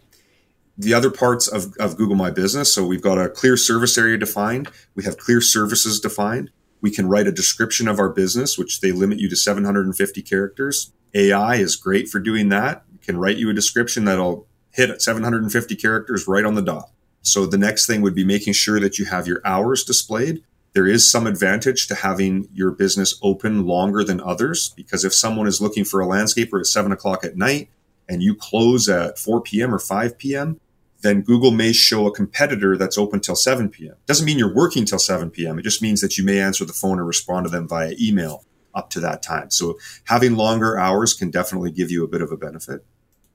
[0.76, 2.74] The other parts of, of Google My Business.
[2.74, 4.68] So we've got a clear service area defined.
[4.94, 6.50] We have clear services defined.
[6.80, 10.92] We can write a description of our business, which they limit you to 750 characters.
[11.14, 12.84] AI is great for doing that.
[12.94, 16.90] It can write you a description that'll hit at 750 characters right on the dot.
[17.24, 20.42] So the next thing would be making sure that you have your hours displayed
[20.74, 25.46] there is some advantage to having your business open longer than others because if someone
[25.46, 27.70] is looking for a landscaper at seven o'clock at night
[28.08, 29.72] and you close at 4 p.m.
[29.72, 30.60] or 5 p.m.,
[31.02, 33.94] then Google may show a competitor that's open till 7 p.m.
[34.06, 35.58] Doesn't mean you're working till 7 p.m.
[35.58, 38.44] It just means that you may answer the phone or respond to them via email
[38.74, 39.50] up to that time.
[39.50, 42.84] So having longer hours can definitely give you a bit of a benefit.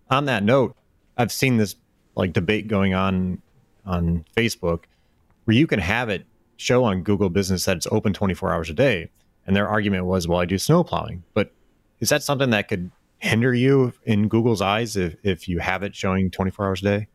[0.10, 0.76] On that note,
[1.16, 1.76] I've seen this
[2.16, 3.42] like debate going on
[3.86, 4.84] on Facebook
[5.46, 6.26] where you can have it
[6.58, 9.10] show on Google Business that it's open 24 hours a day.
[9.48, 11.24] And their argument was, well, I do snow plowing.
[11.34, 11.52] But
[12.00, 15.96] is that something that could hinder you in Google's eyes if, if you have it
[15.96, 17.08] showing 24 hours a day?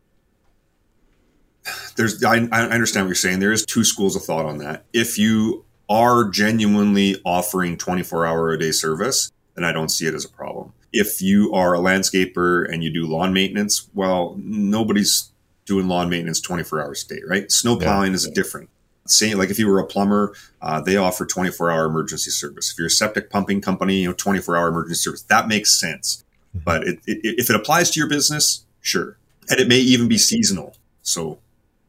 [1.95, 3.39] There's, I, I understand what you're saying.
[3.39, 4.85] There is two schools of thought on that.
[4.93, 10.13] If you are genuinely offering 24 hour a day service, then I don't see it
[10.13, 10.73] as a problem.
[10.91, 15.31] If you are a landscaper and you do lawn maintenance, well, nobody's
[15.65, 17.51] doing lawn maintenance 24 hours a day, right?
[17.51, 18.15] Snow plowing yeah.
[18.15, 18.69] is different.
[19.07, 22.71] Same, like if you were a plumber uh, they offer 24 hour emergency service.
[22.71, 25.21] If you're a septic pumping company you know 24 hour emergency service.
[25.23, 26.23] That makes sense.
[26.55, 26.63] Mm-hmm.
[26.63, 29.17] but it, it, if it applies to your business sure.
[29.49, 30.75] And it may even be seasonal.
[31.01, 31.39] So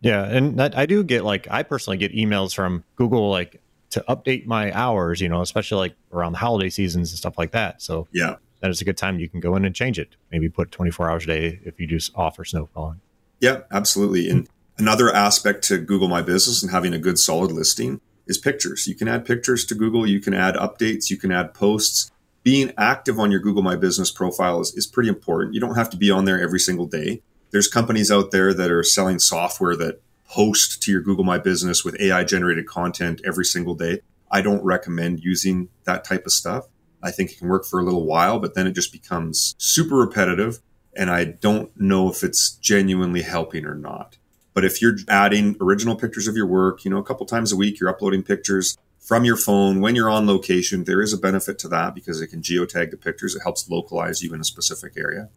[0.02, 4.04] yeah and that, i do get like i personally get emails from google like to
[4.10, 7.82] update my hours you know especially like around the holiday seasons and stuff like that.
[7.82, 8.36] So yeah.
[8.60, 10.16] that is a good time you can go in and change it.
[10.32, 13.00] Maybe put 24 hours a day if you just offer snow plowing
[13.40, 18.00] yeah absolutely and Another aspect to Google My Business and having a good solid listing
[18.26, 18.86] is pictures.
[18.86, 22.10] You can add pictures to Google, you can add updates, you can add posts.
[22.42, 25.54] Being active on your Google My Business profile is, is pretty important.
[25.54, 27.22] You don't have to be on there every single day.
[27.52, 31.82] There's companies out there that are selling software that post to your Google My Business
[31.82, 34.02] with AI generated content every single day.
[34.30, 36.66] I don't recommend using that type of stuff.
[37.02, 39.96] I think it can work for a little while, but then it just becomes super
[39.96, 40.60] repetitive.
[40.96, 44.16] And I don't know if it's genuinely helping or not.
[44.54, 47.56] But if you're adding original pictures of your work, you know, a couple times a
[47.56, 51.60] week, you're uploading pictures from your phone when you're on location, there is a benefit
[51.60, 53.36] to that because it can geotag the pictures.
[53.36, 55.28] It helps localize you in a specific area.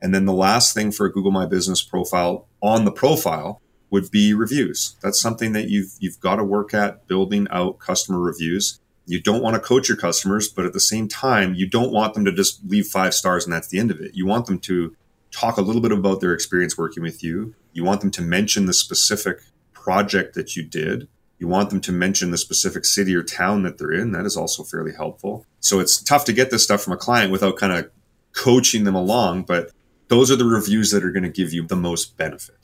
[0.00, 4.12] And then the last thing for a Google My Business profile on the profile would
[4.12, 4.94] be reviews.
[5.02, 8.78] That's something that you've you've got to work at building out customer reviews.
[9.08, 12.12] You don't want to coach your customers, but at the same time, you don't want
[12.12, 14.10] them to just leave five stars and that's the end of it.
[14.14, 14.94] You want them to
[15.30, 17.54] talk a little bit about their experience working with you.
[17.72, 19.40] You want them to mention the specific
[19.72, 21.08] project that you did.
[21.38, 24.12] You want them to mention the specific city or town that they're in.
[24.12, 25.46] That is also fairly helpful.
[25.60, 27.90] So it's tough to get this stuff from a client without kind of
[28.34, 29.70] coaching them along, but
[30.08, 32.56] those are the reviews that are going to give you the most benefit.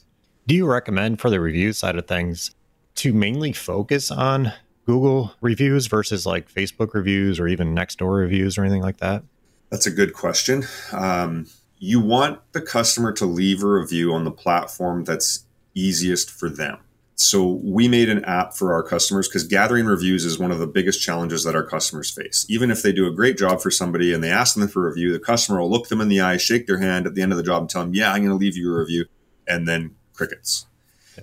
[0.47, 2.55] Do you recommend for the review side of things
[2.97, 4.53] to mainly focus on
[4.87, 9.23] Google reviews versus like Facebook reviews or even Nextdoor reviews or anything like that?
[9.71, 10.65] That's a good question.
[10.93, 11.47] Um,
[11.79, 16.79] you want the customer to leave a review on the platform that's easiest for them.
[17.17, 20.67] So we made an app for our customers because gathering reviews is one of the
[20.67, 22.45] biggest challenges that our customers face.
[22.49, 24.91] Even if they do a great job for somebody and they ask them for a
[24.91, 27.33] review, the customer will look them in the eye, shake their hand at the end
[27.33, 29.07] of the job and tell them, yeah, I'm going to leave you a review
[29.47, 30.67] and then crickets.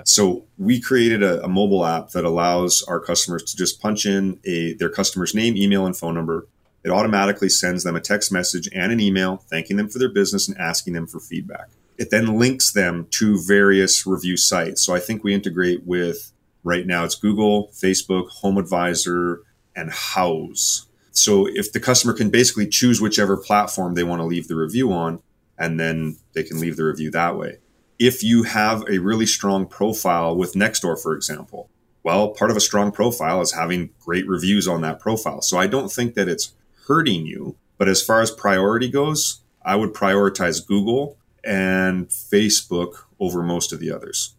[0.06, 4.40] So we created a, a, mobile app that allows our customers to just punch in
[4.46, 6.48] a their customer's name, email, and phone number
[6.84, 10.48] it automatically sends them a text message and an email thanking them for their business
[10.48, 11.70] and asking them for feedback.
[11.98, 14.84] It then links them to various review sites.
[14.84, 16.32] So I think we integrate with
[16.64, 19.44] right now it's Google, Facebook, Home Advisor,
[19.76, 20.86] and Houzz.
[21.12, 24.92] So if the customer can basically choose whichever platform they want to leave the review
[24.92, 25.22] on,
[25.60, 27.58] and then they can leave the review that way.
[28.02, 31.70] If you have a really strong profile with Nextdoor, for example,
[32.02, 35.44] well, part of a strong profile is having great reviews on that profile.
[35.44, 36.54] So I don't think that it's
[36.88, 37.58] hurting you.
[37.78, 43.80] But as far as priority goes, I would prioritize Google and Facebook over most of
[43.80, 44.34] the others.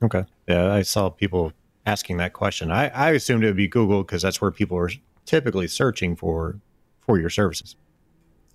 [0.00, 0.24] Okay.
[0.46, 1.52] Yeah, I saw people
[1.86, 2.70] asking that question.
[2.70, 4.90] I, I assumed it would be Google because that's where people are
[5.24, 6.60] typically searching for
[7.00, 7.74] for your services.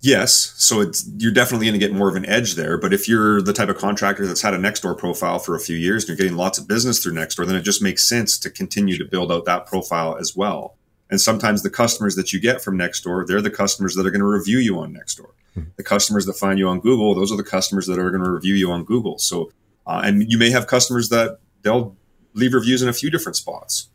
[0.04, 2.76] Yes, so it's you're definitely going to get more of an edge there.
[2.76, 5.76] But if you're the type of contractor that's had a Nextdoor profile for a few
[5.76, 8.50] years and you're getting lots of business through Nextdoor, then it just makes sense to
[8.50, 10.76] continue to build out that profile as well.
[11.08, 14.20] And sometimes the customers that you get from Nextdoor, they're the customers that are going
[14.20, 15.30] to review you on Nextdoor.
[15.56, 15.70] Mm-hmm.
[15.76, 18.30] The customers that find you on Google, those are the customers that are going to
[18.30, 19.16] review you on Google.
[19.18, 19.52] So,
[19.86, 21.96] uh, and you may have customers that they'll
[22.34, 23.88] leave reviews in a few different spots.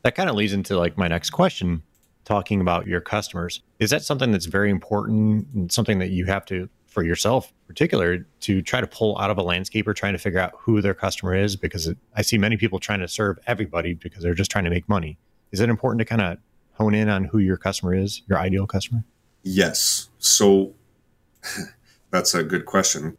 [0.00, 1.82] That kind of leads into like my next question
[2.24, 3.62] talking about your customers.
[3.78, 8.62] Is that something that's very important something that you have to, for yourself particular, to
[8.62, 11.56] try to pull out of a landscaper, trying to figure out who their customer is?
[11.56, 14.70] Because it, I see many people trying to serve everybody because they're just trying to
[14.70, 15.18] make money.
[15.50, 16.38] Is it important to kind of
[16.74, 19.04] hone in on who your customer is, your ideal customer?
[19.42, 20.08] Yes.
[20.18, 20.74] So
[22.10, 23.16] that's a good question.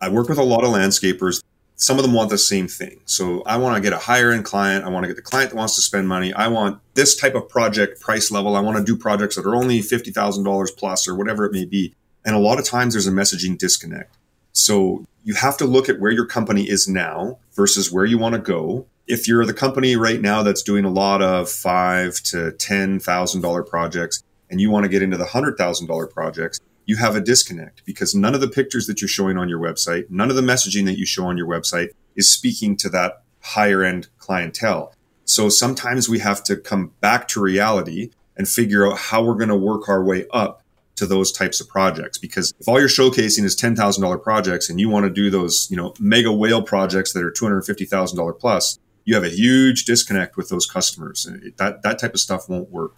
[0.00, 1.42] I work with a lot of landscapers
[1.78, 3.00] some of them want the same thing.
[3.06, 4.84] So I want to get a higher end client.
[4.84, 6.32] I want to get the client that wants to spend money.
[6.34, 8.56] I want this type of project price level.
[8.56, 11.94] I want to do projects that are only $50,000 plus or whatever it may be.
[12.24, 14.16] And a lot of times there's a messaging disconnect.
[14.52, 18.34] So you have to look at where your company is now versus where you want
[18.34, 18.86] to go.
[19.06, 23.42] If you're the company right now that's doing a lot of five to ten thousand
[23.42, 26.58] dollar projects and you want to get into the hundred thousand dollar projects,
[26.88, 30.08] you have a disconnect because none of the pictures that you're showing on your website,
[30.08, 33.84] none of the messaging that you show on your website is speaking to that higher
[33.84, 34.94] end clientele.
[35.26, 39.50] So sometimes we have to come back to reality and figure out how we're going
[39.50, 40.62] to work our way up
[40.96, 42.16] to those types of projects.
[42.16, 45.76] Because if all you're showcasing is $10,000 projects and you want to do those, you
[45.76, 50.64] know, mega whale projects that are $250,000 plus, you have a huge disconnect with those
[50.64, 51.28] customers.
[51.58, 52.92] That, that type of stuff won't work.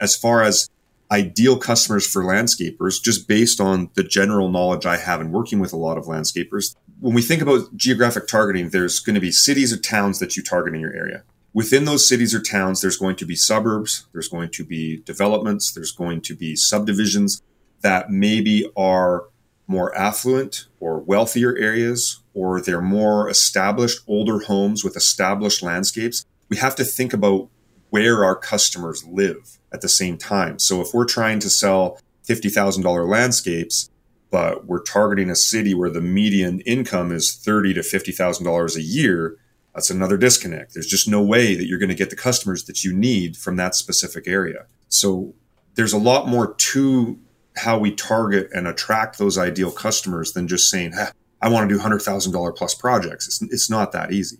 [0.00, 0.68] As far as
[1.10, 5.72] ideal customers for landscapers just based on the general knowledge I have in working with
[5.72, 6.74] a lot of landscapers.
[7.00, 10.42] When we think about geographic targeting, there's going to be cities or towns that you
[10.42, 11.22] target in your area.
[11.52, 15.72] Within those cities or towns, there's going to be suburbs, there's going to be developments,
[15.72, 17.42] there's going to be subdivisions
[17.80, 19.24] that maybe are
[19.66, 26.24] more affluent or wealthier areas, or they're more established, older homes with established landscapes.
[26.48, 27.48] We have to think about
[27.90, 30.58] where our customers live at the same time.
[30.58, 33.90] So if we're trying to sell $50,000 landscapes,
[34.30, 38.76] but we're targeting a city where the median income is thirty to fifty thousand dollars
[38.76, 39.38] a year,
[39.74, 40.74] that's another disconnect.
[40.74, 43.56] There's just no way that you're going to get the customers that you need from
[43.56, 44.66] that specific area.
[44.88, 45.34] So
[45.74, 47.18] there's a lot more to
[47.56, 50.92] how we target and attract those ideal customers than just saying,
[51.40, 53.26] I want to do hundred thousand dollar plus projects.
[53.26, 54.38] It's, it's not that easy.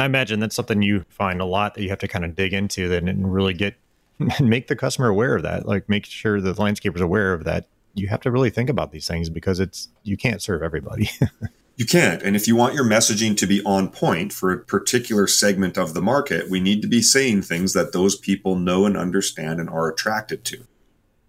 [0.00, 2.52] I imagine that's something you find a lot that you have to kind of dig
[2.52, 3.76] into then and really get
[4.18, 5.66] and make the customer aware of that.
[5.66, 7.66] Like make sure the landscaper's aware of that.
[7.94, 11.10] You have to really think about these things because it's you can't serve everybody.
[11.76, 12.22] you can't.
[12.22, 15.94] And if you want your messaging to be on point for a particular segment of
[15.94, 19.70] the market, we need to be saying things that those people know and understand and
[19.70, 20.66] are attracted to.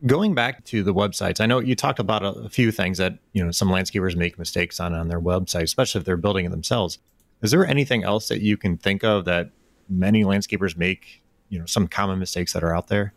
[0.05, 3.17] Going back to the websites, I know you talked about a, a few things that,
[3.33, 6.49] you know, some landscapers make mistakes on on their website, especially if they're building it
[6.49, 6.99] themselves.
[7.45, 9.51] Is there anything else that you can think of that
[9.87, 13.13] many landscapers make you know some common mistakes that are out there?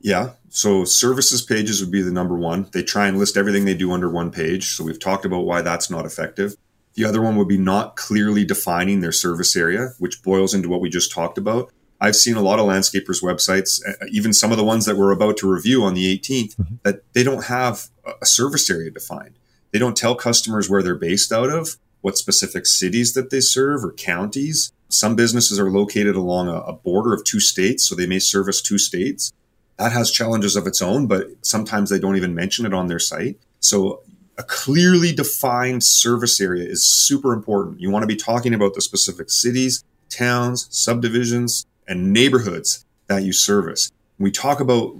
[0.00, 0.32] Yeah.
[0.50, 2.68] So services pages would be the number one.
[2.72, 4.66] They try and list everything they do under one page.
[4.66, 6.56] So we've talked about why that's not effective.
[6.92, 10.82] The other one would be not clearly defining their service area, which boils into what
[10.82, 11.72] we just talked about.
[12.02, 13.80] I've seen a lot of landscapers' websites,
[14.12, 16.74] even some of the ones that we're about to review on the 18th, mm-hmm.
[16.82, 17.88] that they don't have
[18.20, 19.38] a service area defined.
[19.72, 23.84] They don't tell customers where they're based out of, what specific cities that they serve
[23.84, 24.72] or counties.
[24.88, 28.62] Some businesses are located along a, a border of two states, so they may service
[28.62, 29.32] two states.
[29.76, 32.98] That has challenges of its own, but sometimes they don't even mention it on their
[32.98, 33.38] site.
[33.60, 34.02] So
[34.36, 37.80] a clearly defined service area is super important.
[37.80, 43.32] You want to be talking about the specific cities, towns, subdivisions, and neighborhoods that you
[43.32, 43.90] service.
[44.18, 44.96] We talk about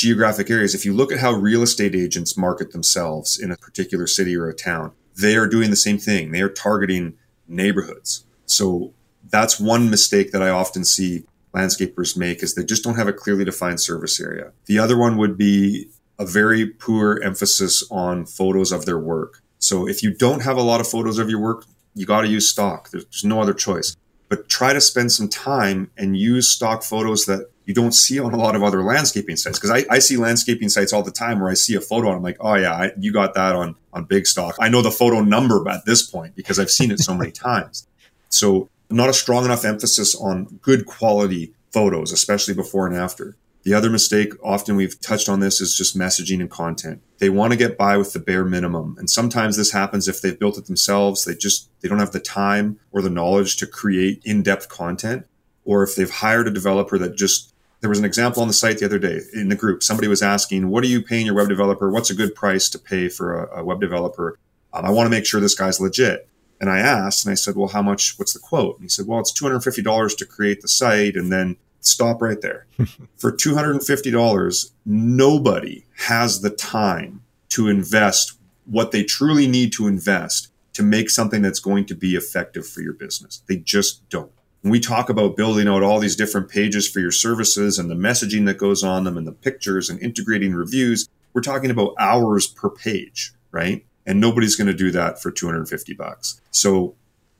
[0.00, 4.06] geographic areas, if you look at how real estate agents market themselves in a particular
[4.06, 6.32] city or a town, they are doing the same thing.
[6.32, 7.14] They are targeting
[7.48, 8.24] neighborhoods.
[8.46, 8.92] So
[9.28, 13.12] that's one mistake that I often see landscapers make is they just don't have a
[13.12, 14.52] clearly defined service area.
[14.66, 19.42] The other one would be a very poor emphasis on photos of their work.
[19.58, 21.64] So if you don't have a lot of photos of your work,
[21.94, 22.90] you got to use stock.
[22.90, 23.96] There's no other choice.
[24.28, 28.32] But try to spend some time and use stock photos that you don't see on
[28.32, 29.58] a lot of other landscaping sites.
[29.58, 32.16] Because I, I, see landscaping sites all the time where I see a photo and
[32.16, 34.54] I'm like, oh yeah, I, you got that on on Bigstock.
[34.60, 37.86] I know the photo number at this point because I've seen it so many times.
[38.28, 43.36] So not a strong enough emphasis on good quality photos, especially before and after.
[43.62, 47.02] The other mistake, often we've touched on this, is just messaging and content.
[47.18, 48.96] They want to get by with the bare minimum.
[48.98, 51.24] And sometimes this happens if they've built it themselves.
[51.24, 55.26] They just, they don't have the time or the knowledge to create in-depth content.
[55.64, 57.49] Or if they've hired a developer that just,
[57.80, 59.82] there was an example on the site the other day in the group.
[59.82, 61.90] Somebody was asking, what are you paying your web developer?
[61.90, 64.38] What's a good price to pay for a, a web developer?
[64.72, 66.28] Um, I want to make sure this guy's legit.
[66.60, 68.76] And I asked and I said, well, how much, what's the quote?
[68.76, 71.16] And he said, well, it's $250 to create the site.
[71.16, 72.66] And then stop right there.
[73.16, 80.82] For $250, nobody has the time to invest what they truly need to invest to
[80.82, 83.42] make something that's going to be effective for your business.
[83.48, 84.30] They just don't.
[84.62, 87.94] When we talk about building out all these different pages for your services and the
[87.94, 92.46] messaging that goes on them and the pictures and integrating reviews, we're talking about hours
[92.46, 93.86] per page, right?
[94.06, 96.40] And nobody's going to do that for 250 bucks.
[96.50, 96.94] So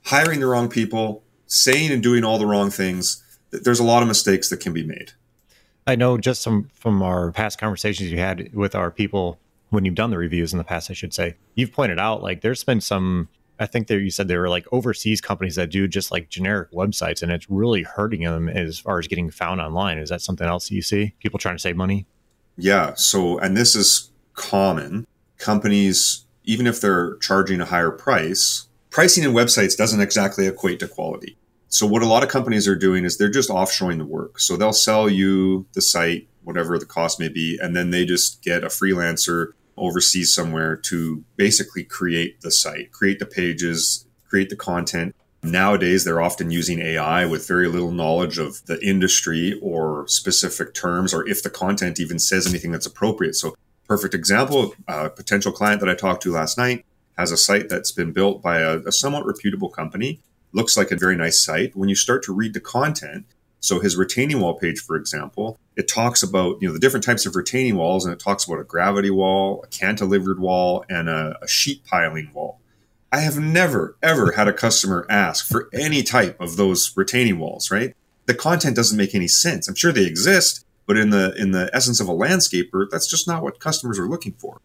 [0.04, 4.08] hiring the wrong people, saying and doing all the wrong things, there's a lot of
[4.08, 5.12] mistakes that can be made.
[5.86, 9.38] I know just some from our past conversations you had with our people
[9.70, 12.40] when you've done the reviews in the past, I should say, you've pointed out like
[12.42, 13.28] there's been some.
[13.60, 16.72] I think there you said there were like overseas companies that do just like generic
[16.72, 19.98] websites, and it's really hurting them as far as getting found online.
[19.98, 21.14] Is that something else you see?
[21.20, 22.06] People trying to save money?
[22.56, 22.94] Yeah.
[22.94, 25.06] So, and this is common.
[25.36, 30.88] Companies, even if they're charging a higher price, pricing in websites doesn't exactly equate to
[30.88, 31.36] quality.
[31.68, 34.40] So what a lot of companies are doing is they're just offshoring the work.
[34.40, 38.42] So they'll sell you the site, whatever the cost may be, and then they just
[38.42, 44.56] get a freelancer overseas somewhere to basically create the site, create the pages, create the
[44.56, 45.14] content.
[45.42, 51.14] Nowadays, they're often using AI with very little knowledge of the industry or specific terms,
[51.14, 53.34] or if the content even says anything that's appropriate.
[53.34, 53.56] So,
[53.88, 56.84] perfect example a potential client that I talked to last night
[57.18, 60.20] has a site that's been built by a, a somewhat reputable company
[60.52, 61.76] looks like a very nice site.
[61.76, 63.26] When you start to read the content,
[63.60, 67.26] so his retaining wall page, for example, it talks about you know the different types
[67.26, 71.38] of retaining walls, and it talks about a gravity wall, a cantilevered wall, and a,
[71.42, 72.58] a sheet piling wall.
[73.12, 77.70] I have never ever had a customer ask for any type of those retaining walls.
[77.70, 77.94] Right?
[78.26, 79.68] The content doesn't make any sense.
[79.68, 83.28] I'm sure they exist, but in the in the essence of a landscaper, that's just
[83.28, 84.60] not what customers are looking for.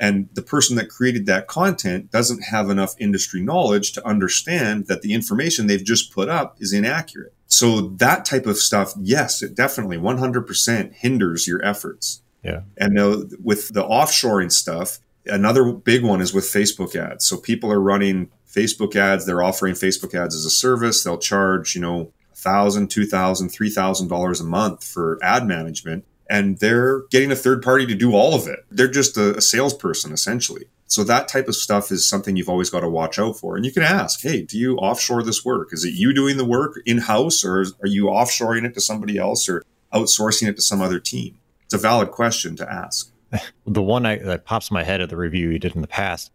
[0.00, 5.02] And the person that created that content doesn't have enough industry knowledge to understand that
[5.02, 7.34] the information they've just put up is inaccurate.
[7.46, 12.22] So that type of stuff, yes, it definitely 100% hinders your efforts.
[12.42, 12.62] Yeah.
[12.78, 17.26] And now with the offshoring stuff, another big one is with Facebook ads.
[17.26, 19.26] So people are running Facebook ads.
[19.26, 21.04] They're offering Facebook ads as a service.
[21.04, 26.06] They'll charge, you know, thousand, two thousand, three thousand dollars a month for ad management
[26.30, 28.60] and they're getting a third party to do all of it.
[28.70, 30.66] They're just a, a salesperson essentially.
[30.86, 33.56] So that type of stuff is something you've always got to watch out for.
[33.56, 35.72] And you can ask, hey, do you offshore this work?
[35.72, 39.18] Is it you doing the work in house or are you offshoring it to somebody
[39.18, 41.38] else or outsourcing it to some other team?
[41.64, 43.12] It's a valid question to ask.
[43.66, 45.88] the one I, that pops in my head of the review you did in the
[45.88, 46.30] past,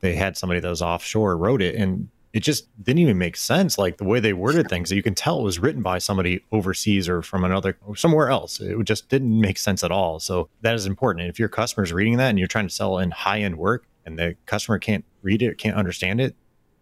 [0.00, 3.78] they had somebody that was offshore wrote it and it just didn't even make sense.
[3.78, 7.08] Like the way they worded things, you can tell it was written by somebody overseas
[7.08, 8.60] or from another or somewhere else.
[8.60, 10.18] It just didn't make sense at all.
[10.18, 11.22] So that is important.
[11.22, 13.56] And if your customer is reading that and you're trying to sell in high end
[13.56, 16.34] work and the customer can't read it, can't understand it,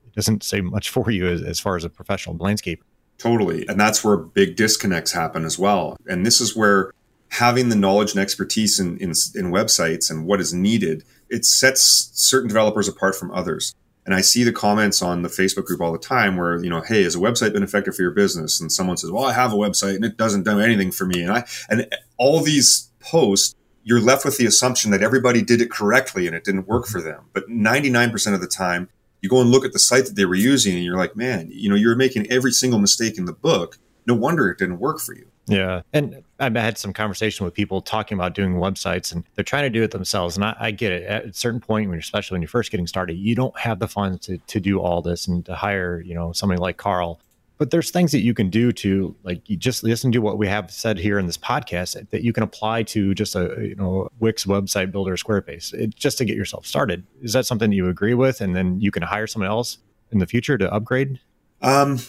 [0.07, 2.83] it doesn't say much for you as, as far as a professional landscape.
[3.19, 3.67] Totally.
[3.69, 5.99] And that's where big disconnects happen as well.
[6.07, 6.93] And this is where
[7.29, 12.11] having the knowledge and expertise in, in, in websites and what is needed, it sets
[12.15, 13.75] certain developers apart from others.
[14.05, 16.81] And I see the comments on the Facebook group all the time where, you know,
[16.81, 18.61] hey, has a website been effective for your business?
[18.61, 21.23] And someone says, well, I have a website and it doesn't do anything for me.
[21.23, 21.87] And I, and
[22.17, 26.45] all these posts, you're left with the assumption that everybody did it correctly and it
[26.45, 26.93] didn't work mm-hmm.
[26.93, 27.27] for them.
[27.33, 28.89] But 99% of the time,
[29.21, 31.49] you go and look at the site that they were using and you're like, man,
[31.53, 33.79] you know, you're making every single mistake in the book.
[34.05, 35.29] No wonder it didn't work for you.
[35.47, 35.83] Yeah.
[35.93, 39.71] And I've had some conversation with people talking about doing websites and they're trying to
[39.71, 40.37] do it themselves.
[40.37, 41.05] And I, I get it.
[41.05, 43.87] At a certain point, when especially when you're first getting started, you don't have the
[43.87, 47.21] funds to, to do all this and to hire, you know, somebody like Carl.
[47.59, 50.49] But there's things that you can do to like you just listen to what we
[50.49, 54.09] have said here in this podcast that you can apply to just a you know
[54.19, 57.07] Wix website builder Squarespace it, just to get yourself started.
[57.21, 58.41] Is that something you agree with?
[58.41, 59.79] And then you can hire someone else
[60.11, 61.21] in the future to upgrade?
[61.61, 62.01] Um,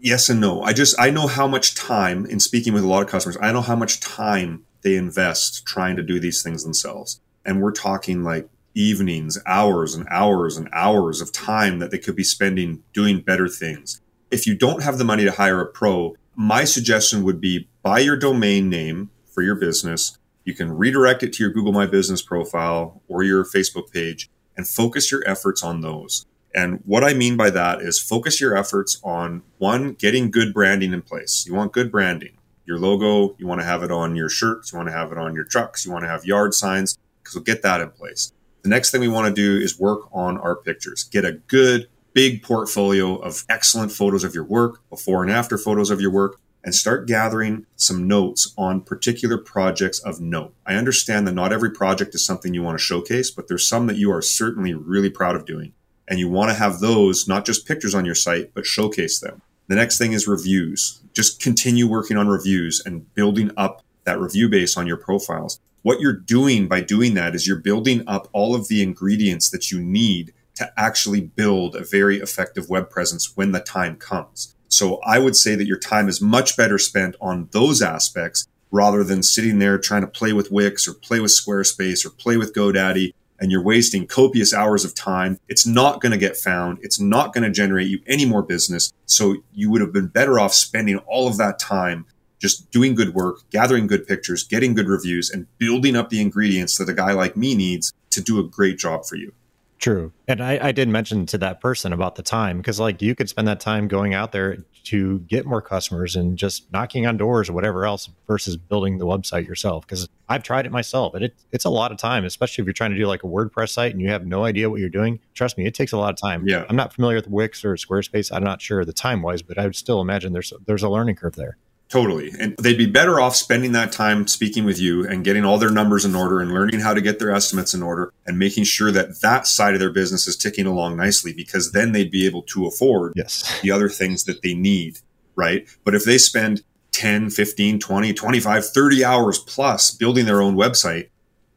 [0.00, 0.62] yes and no.
[0.62, 3.38] I just I know how much time in speaking with a lot of customers.
[3.40, 7.72] I know how much time they invest trying to do these things themselves, and we're
[7.72, 12.82] talking like evenings, hours and hours and hours of time that they could be spending
[12.92, 14.00] doing better things.
[14.30, 17.98] If you don't have the money to hire a pro, my suggestion would be buy
[17.98, 20.16] your domain name for your business.
[20.44, 24.68] You can redirect it to your Google My Business profile or your Facebook page and
[24.68, 26.26] focus your efforts on those.
[26.54, 30.92] And what I mean by that is focus your efforts on one, getting good branding
[30.92, 31.44] in place.
[31.46, 32.38] You want good branding.
[32.64, 35.18] Your logo, you want to have it on your shirts, you want to have it
[35.18, 36.98] on your trucks, you want to have yard signs,
[37.34, 38.32] we'll get that in place.
[38.62, 41.04] The next thing we want to do is work on our pictures.
[41.04, 45.90] Get a good, big portfolio of excellent photos of your work, before and after photos
[45.90, 50.54] of your work, and start gathering some notes on particular projects of note.
[50.66, 53.86] I understand that not every project is something you want to showcase, but there's some
[53.86, 55.72] that you are certainly really proud of doing.
[56.08, 59.42] And you want to have those, not just pictures on your site, but showcase them.
[59.68, 61.00] The next thing is reviews.
[61.12, 65.60] Just continue working on reviews and building up that review base on your profiles.
[65.82, 69.70] What you're doing by doing that is you're building up all of the ingredients that
[69.70, 74.54] you need to actually build a very effective web presence when the time comes.
[74.68, 79.04] So I would say that your time is much better spent on those aspects rather
[79.04, 82.54] than sitting there trying to play with Wix or play with Squarespace or play with
[82.54, 85.38] GoDaddy and you're wasting copious hours of time.
[85.48, 86.78] It's not going to get found.
[86.82, 88.92] It's not going to generate you any more business.
[89.06, 92.06] So you would have been better off spending all of that time
[92.38, 96.78] just doing good work, gathering good pictures, getting good reviews, and building up the ingredients
[96.78, 99.32] that a guy like me needs to do a great job for you.
[99.78, 100.12] True.
[100.26, 103.28] And I, I did mention to that person about the time because, like, you could
[103.28, 107.48] spend that time going out there to get more customers and just knocking on doors
[107.48, 109.86] or whatever else versus building the website yourself.
[109.86, 112.72] Because I've tried it myself and it, it's a lot of time, especially if you're
[112.72, 115.20] trying to do like a WordPress site and you have no idea what you're doing.
[115.34, 116.46] Trust me, it takes a lot of time.
[116.46, 116.64] Yeah.
[116.68, 118.32] I'm not familiar with Wix or Squarespace.
[118.32, 121.16] I'm not sure the time wise, but I would still imagine there's there's a learning
[121.16, 121.56] curve there.
[121.88, 122.32] Totally.
[122.38, 125.70] And they'd be better off spending that time speaking with you and getting all their
[125.70, 128.92] numbers in order and learning how to get their estimates in order and making sure
[128.92, 132.42] that that side of their business is ticking along nicely because then they'd be able
[132.42, 133.58] to afford yes.
[133.62, 134.98] the other things that they need.
[135.34, 135.66] Right.
[135.84, 136.62] But if they spend
[136.92, 141.08] 10, 15, 20, 25, 30 hours plus building their own website,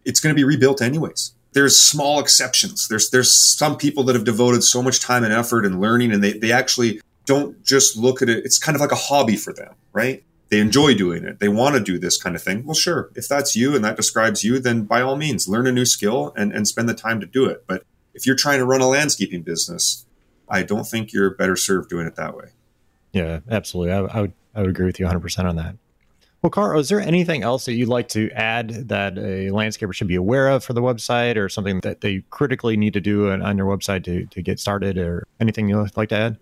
[0.06, 1.34] it's going to be rebuilt anyways.
[1.54, 2.88] There's small exceptions.
[2.88, 6.24] There's, there's some people that have devoted so much time and effort and learning and
[6.24, 8.46] they, they actually don't just look at it.
[8.46, 10.24] It's kind of like a hobby for them, right?
[10.50, 11.40] They enjoy doing it.
[11.40, 12.66] They want to do this kind of thing.
[12.66, 13.10] Well, sure.
[13.16, 16.34] If that's you and that describes you, then by all means, learn a new skill
[16.36, 17.64] and, and spend the time to do it.
[17.68, 17.84] But
[18.14, 20.06] if you're trying to run a landscaping business,
[20.50, 22.50] I don't think you're better served doing it that way.
[23.14, 23.94] Yeah, absolutely.
[23.94, 25.76] I, I would I would agree with you 100% on that.
[26.42, 30.08] Well, Carl, is there anything else that you'd like to add that a landscaper should
[30.08, 33.44] be aware of for the website or something that they critically need to do on,
[33.44, 36.38] on your website to, to get started or anything you'd like to add?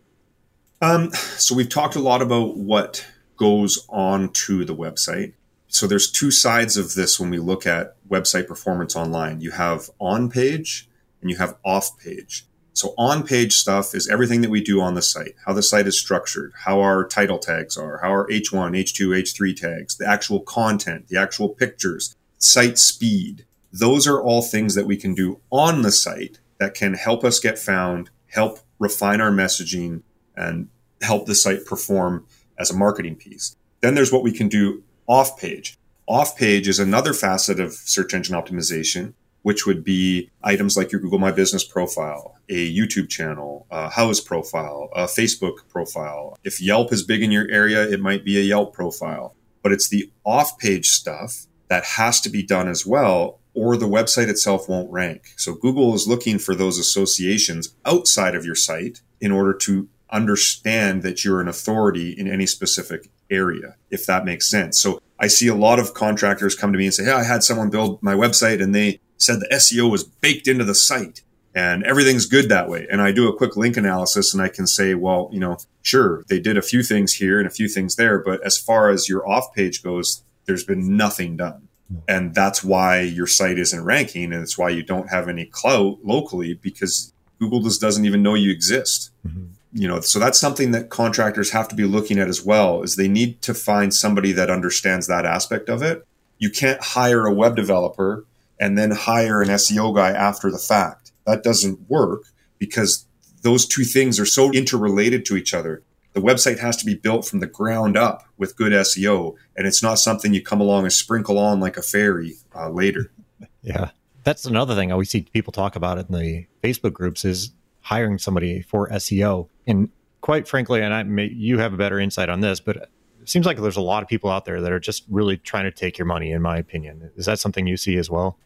[0.81, 3.05] Um, so we've talked a lot about what
[3.39, 5.33] goes on to the website.
[5.67, 9.41] So there's two sides of this when we look at website performance online.
[9.41, 10.89] You have on page
[11.21, 12.45] and you have off page.
[12.73, 15.87] So on page stuff is everything that we do on the site, how the site
[15.87, 20.41] is structured, how our title tags are, how our H1, H2, H3 tags, the actual
[20.41, 23.45] content, the actual pictures, site speed.
[23.71, 27.39] Those are all things that we can do on the site that can help us
[27.39, 30.03] get found, help refine our messaging,
[30.35, 30.69] and
[31.01, 32.25] help the site perform
[32.59, 33.55] as a marketing piece.
[33.81, 35.77] Then there's what we can do off page.
[36.07, 40.99] Off page is another facet of search engine optimization, which would be items like your
[40.99, 46.37] Google My Business profile, a YouTube channel, a Houzz profile, a Facebook profile.
[46.43, 49.35] If Yelp is big in your area, it might be a Yelp profile.
[49.61, 53.87] But it's the off page stuff that has to be done as well, or the
[53.87, 55.33] website itself won't rank.
[55.37, 61.03] So Google is looking for those associations outside of your site in order to understand
[61.03, 64.79] that you're an authority in any specific area, if that makes sense.
[64.79, 67.43] So I see a lot of contractors come to me and say, Hey, I had
[67.43, 71.21] someone build my website and they said the SEO was baked into the site
[71.53, 72.87] and everything's good that way.
[72.89, 76.23] And I do a quick link analysis and I can say, well, you know, sure,
[76.29, 79.09] they did a few things here and a few things there, but as far as
[79.09, 81.67] your off page goes, there's been nothing done.
[82.07, 85.97] And that's why your site isn't ranking and it's why you don't have any clout
[86.03, 89.09] locally because Google just doesn't even know you exist.
[89.27, 92.81] Mm-hmm you know so that's something that contractors have to be looking at as well
[92.81, 96.05] is they need to find somebody that understands that aspect of it.
[96.37, 98.25] You can't hire a web developer
[98.59, 101.11] and then hire an seo guy after the fact.
[101.25, 102.23] That doesn't work
[102.57, 103.05] because
[103.43, 105.83] those two things are so interrelated to each other.
[106.13, 109.83] The website has to be built from the ground up with good seo and it's
[109.83, 113.11] not something you come along and sprinkle on like a fairy uh, later.
[113.61, 113.89] Yeah.
[114.23, 117.51] That's another thing i always see people talk about it in the facebook groups is
[117.89, 119.49] hiring somebody for SEO.
[119.65, 119.89] And
[120.21, 122.89] quite frankly, and I may, you have a better insight on this, but it
[123.25, 125.71] seems like there's a lot of people out there that are just really trying to
[125.71, 127.09] take your money, in my opinion.
[127.15, 128.37] Is that something you see as well?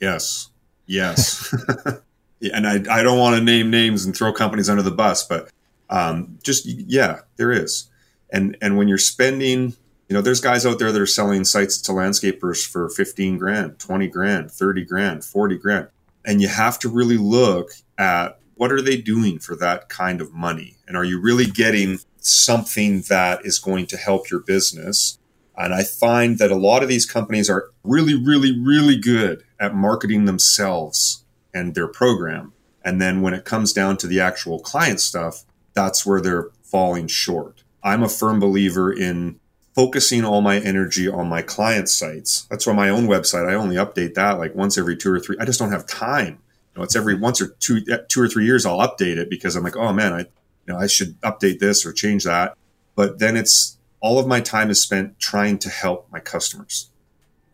[0.00, 0.48] Yes.
[0.86, 1.54] Yes.
[2.40, 5.26] yeah, and I, I don't want to name names and throw companies under the bus,
[5.26, 5.50] but
[5.90, 7.90] um, just, yeah, there is.
[8.32, 9.74] And, and when you're spending,
[10.08, 13.78] you know, there's guys out there that are selling sites to landscapers for 15 grand,
[13.78, 15.88] 20 grand, 30 grand, 40 grand
[16.24, 20.32] And you have to really look at what are they doing for that kind of
[20.32, 20.76] money?
[20.86, 25.18] And are you really getting something that is going to help your business?
[25.56, 29.74] And I find that a lot of these companies are really, really, really good at
[29.74, 32.52] marketing themselves and their program.
[32.84, 35.44] And then when it comes down to the actual client stuff,
[35.74, 37.64] that's where they're falling short.
[37.82, 39.40] I'm a firm believer in
[39.74, 42.46] focusing all my energy on my client sites.
[42.50, 45.36] That's why my own website, I only update that like once every two or three.
[45.38, 46.40] I just don't have time.
[46.78, 49.56] Know, it's every once or two, uh, two or three years I'll update it because
[49.56, 50.26] I'm like, oh man, I, you
[50.68, 52.56] know, I should update this or change that.
[52.94, 56.90] But then it's all of my time is spent trying to help my customers.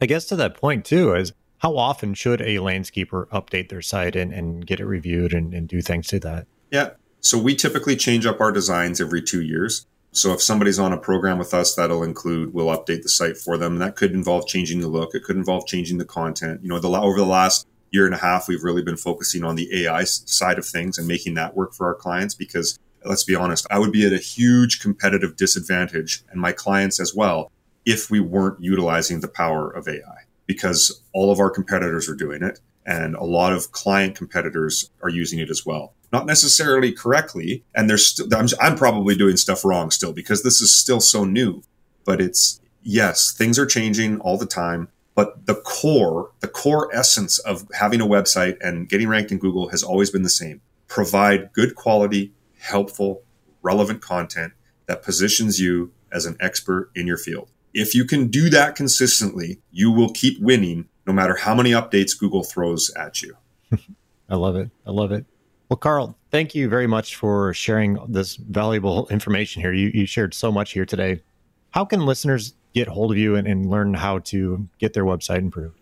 [0.01, 4.15] I guess to that point too is how often should a landscaper update their site
[4.15, 6.47] and, and get it reviewed and, and do things to that?
[6.71, 6.91] Yeah.
[7.21, 9.87] So we typically change up our designs every two years.
[10.13, 13.57] So if somebody's on a program with us, that'll include we'll update the site for
[13.57, 13.79] them.
[13.79, 15.15] That could involve changing the look.
[15.15, 16.61] It could involve changing the content.
[16.63, 19.55] You know, the over the last year and a half, we've really been focusing on
[19.55, 23.35] the AI side of things and making that work for our clients because let's be
[23.35, 27.51] honest, I would be at a huge competitive disadvantage and my clients as well
[27.85, 32.43] if we weren't utilizing the power of AI because all of our competitors are doing
[32.43, 37.65] it and a lot of client competitors are using it as well not necessarily correctly.
[37.75, 41.25] And there's still, I'm, I'm probably doing stuff wrong still because this is still so
[41.25, 41.65] new.
[42.05, 44.87] But it's, yes, things are changing all the time.
[45.15, 49.69] But the core, the core essence of having a website and getting ranked in Google
[49.69, 50.61] has always been the same.
[50.89, 53.23] Provide good quality, helpful,
[53.63, 54.53] relevant content
[54.87, 57.51] that positions you as an expert in your field.
[57.73, 62.19] If you can do that consistently, you will keep winning no matter how many updates
[62.19, 63.37] Google throws at you.
[64.29, 64.71] I love it.
[64.87, 65.27] I love it.
[65.69, 69.73] Well, Carl, thank you very much for sharing this valuable information here.
[69.73, 71.23] You, you shared so much here today.
[71.71, 75.39] How can listeners get hold of you and, and learn how to get their website
[75.39, 75.81] improved?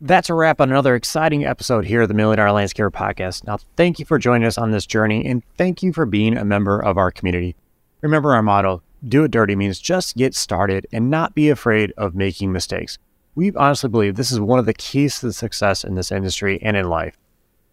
[0.00, 3.46] That's a wrap on another exciting episode here of the Million Dollar Landscaper Podcast.
[3.46, 6.44] Now, thank you for joining us on this journey and thank you for being a
[6.44, 7.54] member of our community.
[8.02, 12.16] Remember our motto do it dirty means just get started and not be afraid of
[12.16, 12.98] making mistakes.
[13.38, 16.60] We honestly believe this is one of the keys to the success in this industry
[16.60, 17.16] and in life.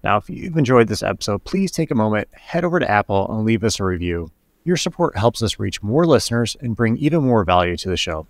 [0.03, 3.43] Now, if you've enjoyed this episode, please take a moment, head over to Apple, and
[3.45, 4.29] leave us a review.
[4.63, 8.27] Your support helps us reach more listeners and bring even more value to the show.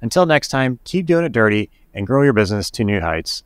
[0.00, 3.44] Until next time, keep doing it dirty and grow your business to new heights.